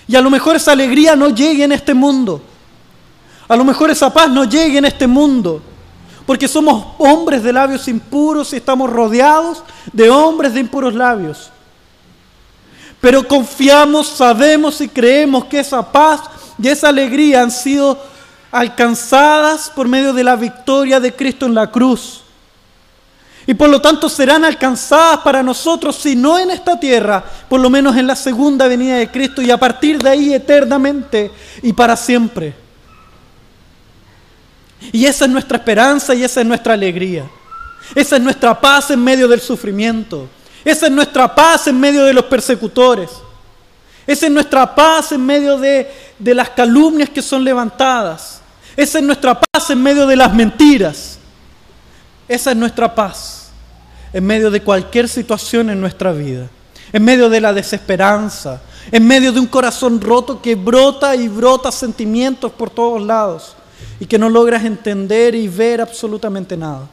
Y 0.09 0.17
a 0.17 0.21
lo 0.21 0.31
mejor 0.31 0.57
esa 0.57 0.73
alegría 0.73 1.17
no 1.17 1.31
llegue 1.31 1.65
en 1.65 1.73
este 1.73 1.95
mundo. 1.95 2.41
A 3.49 3.57
lo 3.57 3.65
mejor 3.65 3.91
esa 3.91 4.13
paz 4.13 4.29
no 4.31 4.45
llegue 4.45 4.79
en 4.79 4.85
este 4.85 5.07
mundo. 5.07 5.61
Porque 6.25 6.49
somos 6.49 6.95
hombres 6.99 7.43
de 7.43 7.53
labios 7.53 7.87
impuros 7.89 8.53
y 8.53 8.57
estamos 8.57 8.91
rodeados 8.91 9.63
de 9.93 10.11
hombres 10.11 10.55
de 10.55 10.61
impuros 10.61 10.95
labios. 10.95 11.51
Pero 13.01 13.27
confiamos, 13.27 14.09
sabemos 14.09 14.81
y 14.81 14.89
creemos 14.89 15.45
que 15.45 15.61
esa 15.61 15.93
paz 15.93 16.23
y 16.61 16.69
esa 16.69 16.89
alegría 16.89 17.43
han 17.43 17.51
sido 17.51 17.99
alcanzadas 18.51 19.71
por 19.71 19.87
medio 19.87 20.13
de 20.13 20.25
la 20.25 20.35
victoria 20.35 20.99
de 20.99 21.15
Cristo 21.15 21.47
en 21.47 21.55
la 21.55 21.71
cruz. 21.71 22.23
Y 23.47 23.55
por 23.55 23.69
lo 23.69 23.81
tanto 23.81 24.09
serán 24.09 24.45
alcanzadas 24.45 25.21
para 25.21 25.43
nosotros, 25.43 25.97
si 25.97 26.17
no 26.17 26.39
en 26.39 26.51
esta 26.51 26.79
tierra, 26.81 27.25
por 27.49 27.61
lo 27.61 27.71
menos 27.71 27.97
en 27.97 28.07
la 28.07 28.17
segunda 28.17 28.67
venida 28.67 28.97
de 28.97 29.09
Cristo 29.09 29.41
y 29.41 29.51
a 29.51 29.57
partir 29.57 29.99
de 29.99 30.11
ahí 30.11 30.35
eternamente 30.35 31.31
y 31.63 31.73
para 31.73 31.97
siempre. 31.97 32.55
Y 34.93 35.07
esa 35.07 35.27
es 35.27 35.31
nuestra 35.31 35.59
esperanza 35.59 36.15
y 36.15 36.25
esa 36.25 36.41
es 36.41 36.47
nuestra 36.47 36.75
alegría. 36.75 37.25
Esa 37.95 38.17
es 38.17 38.23
nuestra 38.23 38.61
paz 38.61 38.91
en 38.91 39.03
medio 39.03 39.29
del 39.29 39.41
sufrimiento. 39.41 40.29
Esa 40.65 40.87
es 40.87 40.93
nuestra 40.93 41.33
paz 41.33 41.69
en 41.69 41.79
medio 41.79 42.05
de 42.05 42.13
los 42.13 42.25
persecutores. 42.25 43.11
Esa 44.07 44.27
es 44.27 44.33
nuestra 44.33 44.75
paz 44.75 45.13
en 45.13 45.25
medio 45.25 45.57
de, 45.57 45.89
de 46.19 46.35
las 46.35 46.51
calumnias 46.51 47.11
que 47.11 47.23
son 47.23 47.45
levantadas. 47.45 48.41
Esa 48.77 48.99
es 48.99 49.05
nuestra 49.05 49.41
paz 49.41 49.71
en 49.71 49.81
medio 49.81 50.07
de 50.07 50.17
las 50.17 50.35
mentiras. 50.35 51.16
Esa 52.29 52.51
es 52.51 52.57
nuestra 52.57 52.95
paz 52.95 53.51
en 54.13 54.25
medio 54.25 54.51
de 54.51 54.63
cualquier 54.63 55.09
situación 55.09 55.71
en 55.71 55.81
nuestra 55.81 56.13
vida. 56.13 56.49
En 56.93 57.05
medio 57.05 57.29
de 57.29 57.41
la 57.41 57.53
desesperanza. 57.53 58.63
En 58.91 59.07
medio 59.07 59.33
de 59.33 59.41
un 59.41 59.47
corazón 59.47 60.01
roto 60.01 60.41
que 60.41 60.55
brota 60.55 61.15
y 61.15 61.29
brota 61.29 61.71
sentimientos 61.71 62.53
por 62.53 62.71
todos 62.71 63.03
lados. 63.03 63.57
Y 64.01 64.07
que 64.07 64.19
no 64.19 64.29
logras 64.29 64.65
entender 64.65 65.35
y 65.35 65.49
ver 65.49 65.81
absolutamente 65.81 66.57
nada. 66.57 66.89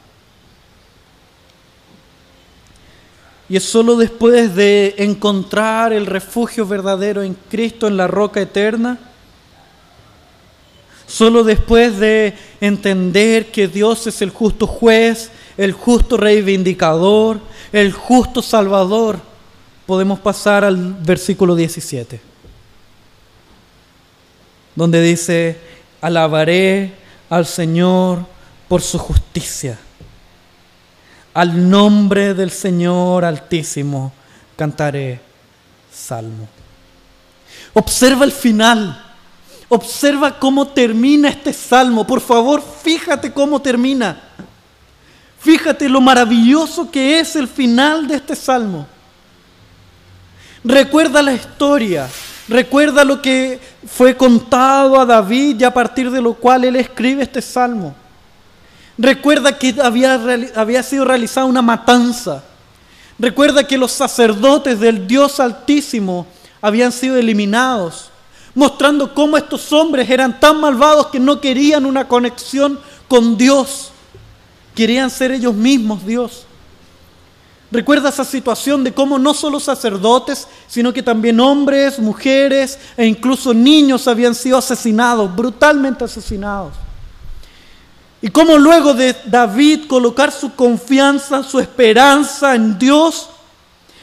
Y 3.50 3.58
es 3.58 3.64
solo 3.64 3.96
después 3.96 4.56
de 4.56 4.96
encontrar 4.98 5.94
el 5.94 6.06
refugio 6.06 6.66
verdadero 6.66 7.22
en 7.22 7.36
Cristo, 7.50 7.88
en 7.88 7.98
la 7.98 8.08
roca 8.08 8.42
eterna, 8.42 8.98
solo 11.14 11.44
después 11.44 12.00
de 12.00 12.34
entender 12.60 13.52
que 13.52 13.68
Dios 13.68 14.08
es 14.08 14.22
el 14.22 14.32
justo 14.32 14.66
juez, 14.66 15.30
el 15.58 15.74
justo 15.74 16.18
reivindicador, 16.18 17.40
el 17.72 17.92
justo 17.94 18.42
salvador, 18.42 19.20
podemos 19.86 20.20
pasar 20.20 20.64
al 20.64 20.78
versículo 20.94 21.56
17, 21.56 22.20
donde 24.76 25.02
dice, 25.02 25.58
alabaré 26.02 26.94
al 27.30 27.46
Señor 27.46 28.26
por 28.68 28.82
su 28.82 28.98
justicia 28.98 29.78
al 31.34 31.70
nombre 31.70 32.34
del 32.34 32.52
Señor 32.52 33.26
Altísimo 33.26 34.14
cantaré 34.56 35.20
salmo. 35.92 36.48
Observa 37.74 38.24
el 38.26 38.32
final. 38.32 39.03
Observa 39.70 40.40
cómo 40.40 40.68
termina 40.68 41.30
este 41.30 41.54
salmo. 41.54 42.06
Por 42.06 42.22
favor, 42.22 42.64
fíjate 42.84 43.32
cómo 43.32 43.62
termina. 43.62 44.22
Fíjate 45.40 45.90
lo 45.90 46.00
maravilloso 46.00 46.90
que 46.90 47.20
es 47.20 47.36
el 47.36 47.48
final 47.48 48.08
de 48.08 48.16
este 48.16 48.36
salmo. 48.36 48.88
Recuerda 50.64 51.22
la 51.22 51.34
historia. 51.34 52.08
Recuerda 52.48 53.04
lo 53.04 53.22
que 53.22 53.60
fue 53.86 54.16
contado 54.16 55.00
a 55.00 55.06
David 55.06 55.60
y 55.60 55.64
a 55.64 55.74
partir 55.74 56.12
de 56.12 56.22
lo 56.22 56.34
cual 56.34 56.64
él 56.64 56.76
escribe 56.76 57.24
este 57.24 57.42
salmo. 57.42 57.94
Recuerda 58.98 59.58
que 59.58 59.76
había, 59.82 60.20
había 60.56 60.84
sido 60.84 61.06
realizada 61.06 61.46
una 61.46 61.62
matanza. 61.62 62.44
Recuerda 63.18 63.66
que 63.66 63.78
los 63.78 63.92
sacerdotes 63.92 64.80
del 64.80 65.08
Dios 65.08 65.40
Altísimo 65.40 66.28
habían 66.62 66.92
sido 66.92 67.18
eliminados, 67.18 68.10
mostrando 68.56 69.14
cómo 69.14 69.38
estos 69.38 69.72
hombres 69.74 70.10
eran 70.10 70.40
tan 70.40 70.60
malvados 70.60 71.08
que 71.08 71.20
no 71.20 71.42
querían 71.42 71.86
una 71.86 72.08
conexión 72.08 72.80
con 73.08 73.38
Dios, 73.38 73.92
querían 74.76 75.10
ser 75.10 75.32
ellos 75.32 75.54
mismos 75.54 76.06
Dios. 76.06 76.46
Recuerda 77.72 78.10
esa 78.10 78.24
situación 78.24 78.84
de 78.84 78.94
cómo 78.94 79.18
no 79.18 79.34
solo 79.34 79.60
sacerdotes, 79.60 80.48
sino 80.68 80.94
que 80.94 81.02
también 81.02 81.40
hombres, 81.40 81.98
mujeres 81.98 82.78
e 82.96 83.08
incluso 83.08 83.52
niños 83.52 84.08
habían 84.08 84.36
sido 84.36 84.60
asesinados, 84.60 85.36
brutalmente 85.36 86.04
asesinados. 86.04 86.74
Y 88.22 88.30
cómo 88.30 88.60
luego 88.60 88.94
de 88.94 89.16
David 89.26 89.88
colocar 89.88 90.32
su 90.32 90.54
confianza, 90.54 91.44
su 91.44 91.60
esperanza 91.60 92.54
en 92.54 92.78
Dios, 92.78 93.28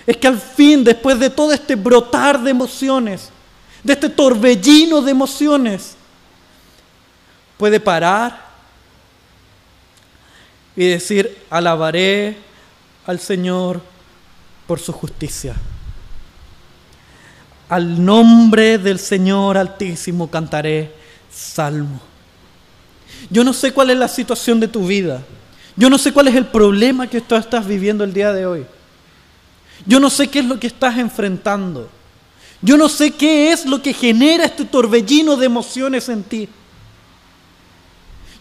es 0.05 0.16
que 0.16 0.26
al 0.26 0.38
fin, 0.38 0.82
después 0.82 1.20
de 1.20 1.30
todo 1.30 1.53
este 1.53 1.76
brotar 1.76 2.42
de 2.42 2.51
emociones, 2.51 3.30
de 3.83 3.93
este 3.93 4.09
torbellino 4.09 5.01
de 5.01 5.11
emociones, 5.11 5.97
puede 7.57 7.81
parar 7.81 8.51
y 10.76 10.87
decir, 10.87 11.45
alabaré 11.51 12.37
al 13.07 13.20
Señor 13.20 13.83
por 14.66 14.78
su 14.81 14.93
justicia. 14.93 15.55
Al 17.68 18.05
nombre 18.05 18.78
del 18.78 18.99
Señor 18.99 19.57
Altísimo 19.57 20.31
cantaré 20.31 20.93
salmo. 21.31 22.01
Yo 23.28 23.45
no 23.45 23.53
sé 23.53 23.72
cuál 23.72 23.91
es 23.91 23.99
la 23.99 24.09
situación 24.09 24.59
de 24.61 24.68
tu 24.68 24.87
vida. 24.87 25.22
Yo 25.76 25.89
no 25.91 25.99
sé 25.99 26.12
cuál 26.12 26.28
es 26.28 26.35
el 26.35 26.47
problema 26.47 27.07
que 27.07 27.20
tú 27.20 27.35
estás 27.37 27.66
viviendo 27.66 28.03
el 28.05 28.12
día 28.12 28.33
de 28.33 28.47
hoy. 28.47 28.66
Yo 29.87 30.01
no 30.01 30.11
sé 30.11 30.28
qué 30.28 30.41
es 30.41 30.45
lo 30.45 30.59
que 30.59 30.66
estás 30.66 30.99
enfrentando. 30.99 31.89
Yo 32.62 32.76
no 32.76 32.88
sé 32.88 33.12
qué 33.12 33.52
es 33.52 33.64
lo 33.64 33.80
que 33.80 33.94
genera 33.94 34.44
este 34.44 34.64
torbellino 34.64 35.36
de 35.36 35.46
emociones 35.46 36.08
en 36.08 36.22
ti. 36.22 36.48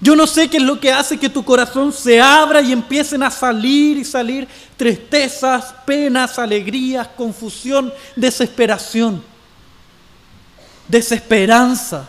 Yo 0.01 0.15
no 0.15 0.27
sé 0.27 0.49
qué 0.49 0.57
es 0.57 0.63
lo 0.63 0.79
que 0.79 0.91
hace 0.91 1.17
que 1.17 1.29
tu 1.29 1.43
corazón 1.43 1.91
se 1.91 2.21
abra 2.21 2.61
y 2.61 2.71
empiecen 2.71 3.21
a 3.21 3.29
salir 3.29 3.97
y 3.97 4.05
salir 4.05 4.47
tristezas, 4.77 5.73
penas, 5.85 6.39
alegrías, 6.39 7.07
confusión, 7.09 7.93
desesperación, 8.15 9.21
desesperanza. 10.87 12.07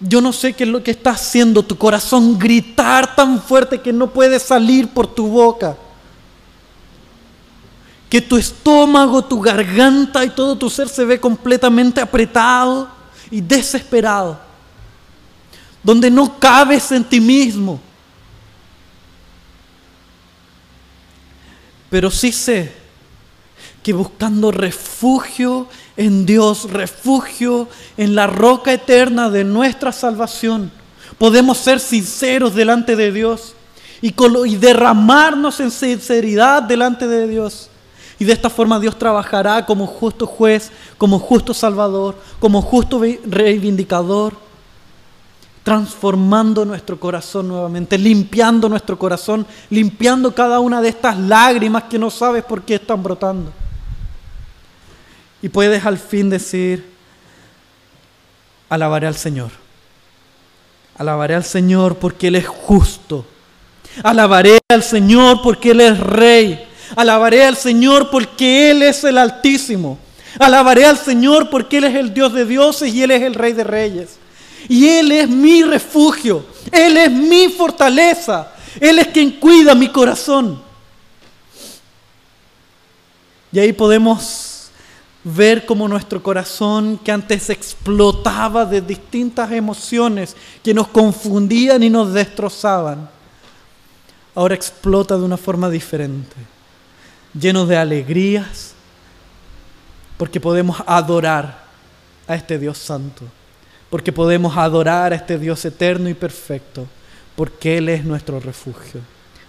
Yo 0.00 0.20
no 0.20 0.32
sé 0.32 0.54
qué 0.54 0.64
es 0.64 0.70
lo 0.70 0.82
que 0.82 0.92
está 0.92 1.10
haciendo 1.10 1.62
tu 1.62 1.76
corazón 1.76 2.38
gritar 2.38 3.14
tan 3.14 3.42
fuerte 3.42 3.80
que 3.80 3.92
no 3.92 4.10
puede 4.10 4.38
salir 4.38 4.88
por 4.88 5.06
tu 5.06 5.26
boca. 5.26 5.76
Que 8.08 8.20
tu 8.20 8.36
estómago, 8.36 9.24
tu 9.24 9.40
garganta 9.40 10.24
y 10.24 10.30
todo 10.30 10.56
tu 10.56 10.70
ser 10.70 10.88
se 10.88 11.04
ve 11.04 11.20
completamente 11.20 12.00
apretado 12.00 12.88
y 13.30 13.40
desesperado. 13.40 14.48
donde 15.80 16.10
no 16.10 16.38
cabes 16.38 16.92
en 16.92 17.04
ti 17.04 17.20
mismo. 17.20 17.80
Pero 21.90 22.10
sí 22.10 22.32
sé 22.32 22.72
que 23.82 23.92
buscando 23.92 24.50
refugio 24.50 25.66
en 25.96 26.26
Dios, 26.26 26.70
refugio 26.70 27.68
en 27.96 28.14
la 28.14 28.26
roca 28.26 28.72
eterna 28.72 29.30
de 29.30 29.44
nuestra 29.44 29.92
salvación, 29.92 30.70
podemos 31.16 31.58
ser 31.58 31.80
sinceros 31.80 32.54
delante 32.54 32.96
de 32.96 33.10
Dios 33.12 33.54
y, 34.02 34.12
derramarnos 34.56 35.60
en 35.60 35.70
sinceridad 35.70 36.62
delante 36.62 37.08
de 37.08 37.26
Dios. 37.26 37.70
Y 38.18 38.24
de 38.24 38.32
esta 38.32 38.50
forma 38.50 38.80
Dios 38.80 38.98
trabajará 38.98 39.64
como 39.64 39.86
justo 39.86 40.26
juez, 40.26 40.72
como 40.96 41.18
justo 41.18 41.54
salvador, 41.54 42.16
como 42.40 42.60
justo 42.62 43.00
reivindicador, 43.24 44.34
transformando 45.62 46.64
nuestro 46.64 46.98
corazón 46.98 47.48
nuevamente, 47.48 47.96
limpiando 47.98 48.68
nuestro 48.68 48.98
corazón, 48.98 49.46
limpiando 49.70 50.34
cada 50.34 50.60
una 50.60 50.80
de 50.80 50.88
estas 50.88 51.18
lágrimas 51.18 51.84
que 51.84 51.98
no 51.98 52.10
sabes 52.10 52.42
por 52.42 52.62
qué 52.62 52.76
están 52.76 53.02
brotando. 53.02 53.52
Y 55.40 55.48
puedes 55.48 55.84
al 55.86 55.98
fin 55.98 56.30
decir, 56.30 56.90
alabaré 58.68 59.06
al 59.06 59.14
Señor. 59.14 59.50
Alabaré 60.96 61.36
al 61.36 61.44
Señor 61.44 61.96
porque 61.96 62.28
Él 62.28 62.34
es 62.34 62.48
justo. 62.48 63.24
Alabaré 64.02 64.58
al 64.68 64.82
Señor 64.82 65.40
porque 65.42 65.70
Él 65.70 65.80
es 65.80 66.00
rey. 66.00 66.67
Alabaré 66.96 67.44
al 67.44 67.56
Señor 67.56 68.10
porque 68.10 68.70
Él 68.70 68.82
es 68.82 69.04
el 69.04 69.18
Altísimo. 69.18 69.98
Alabaré 70.38 70.84
al 70.84 70.98
Señor 70.98 71.50
porque 71.50 71.78
Él 71.78 71.84
es 71.84 71.94
el 71.94 72.14
Dios 72.14 72.32
de 72.32 72.44
dioses 72.44 72.92
y 72.94 73.02
Él 73.02 73.10
es 73.10 73.22
el 73.22 73.34
Rey 73.34 73.52
de 73.52 73.64
reyes. 73.64 74.18
Y 74.68 74.88
Él 74.88 75.12
es 75.12 75.28
mi 75.28 75.62
refugio. 75.62 76.44
Él 76.70 76.96
es 76.96 77.10
mi 77.10 77.48
fortaleza. 77.48 78.52
Él 78.80 78.98
es 78.98 79.08
quien 79.08 79.32
cuida 79.32 79.74
mi 79.74 79.88
corazón. 79.88 80.62
Y 83.50 83.58
ahí 83.58 83.72
podemos 83.72 84.70
ver 85.24 85.66
cómo 85.66 85.88
nuestro 85.88 86.22
corazón, 86.22 86.98
que 87.02 87.10
antes 87.10 87.50
explotaba 87.50 88.64
de 88.64 88.80
distintas 88.80 89.50
emociones 89.52 90.36
que 90.62 90.74
nos 90.74 90.88
confundían 90.88 91.82
y 91.82 91.90
nos 91.90 92.12
destrozaban, 92.12 93.10
ahora 94.34 94.54
explota 94.54 95.16
de 95.16 95.24
una 95.24 95.36
forma 95.36 95.68
diferente 95.68 96.36
llenos 97.34 97.68
de 97.68 97.76
alegrías, 97.76 98.74
porque 100.16 100.40
podemos 100.40 100.82
adorar 100.86 101.64
a 102.26 102.34
este 102.34 102.58
Dios 102.58 102.78
santo, 102.78 103.24
porque 103.90 104.12
podemos 104.12 104.56
adorar 104.56 105.12
a 105.12 105.16
este 105.16 105.38
Dios 105.38 105.64
eterno 105.64 106.08
y 106.08 106.14
perfecto, 106.14 106.86
porque 107.36 107.78
Él 107.78 107.88
es 107.88 108.04
nuestro 108.04 108.40
refugio, 108.40 109.00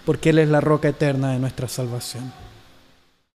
porque 0.05 0.29
Él 0.29 0.39
es 0.39 0.49
la 0.49 0.61
roca 0.61 0.89
eterna 0.89 1.31
de 1.31 1.39
nuestra 1.39 1.67
salvación. 1.67 2.31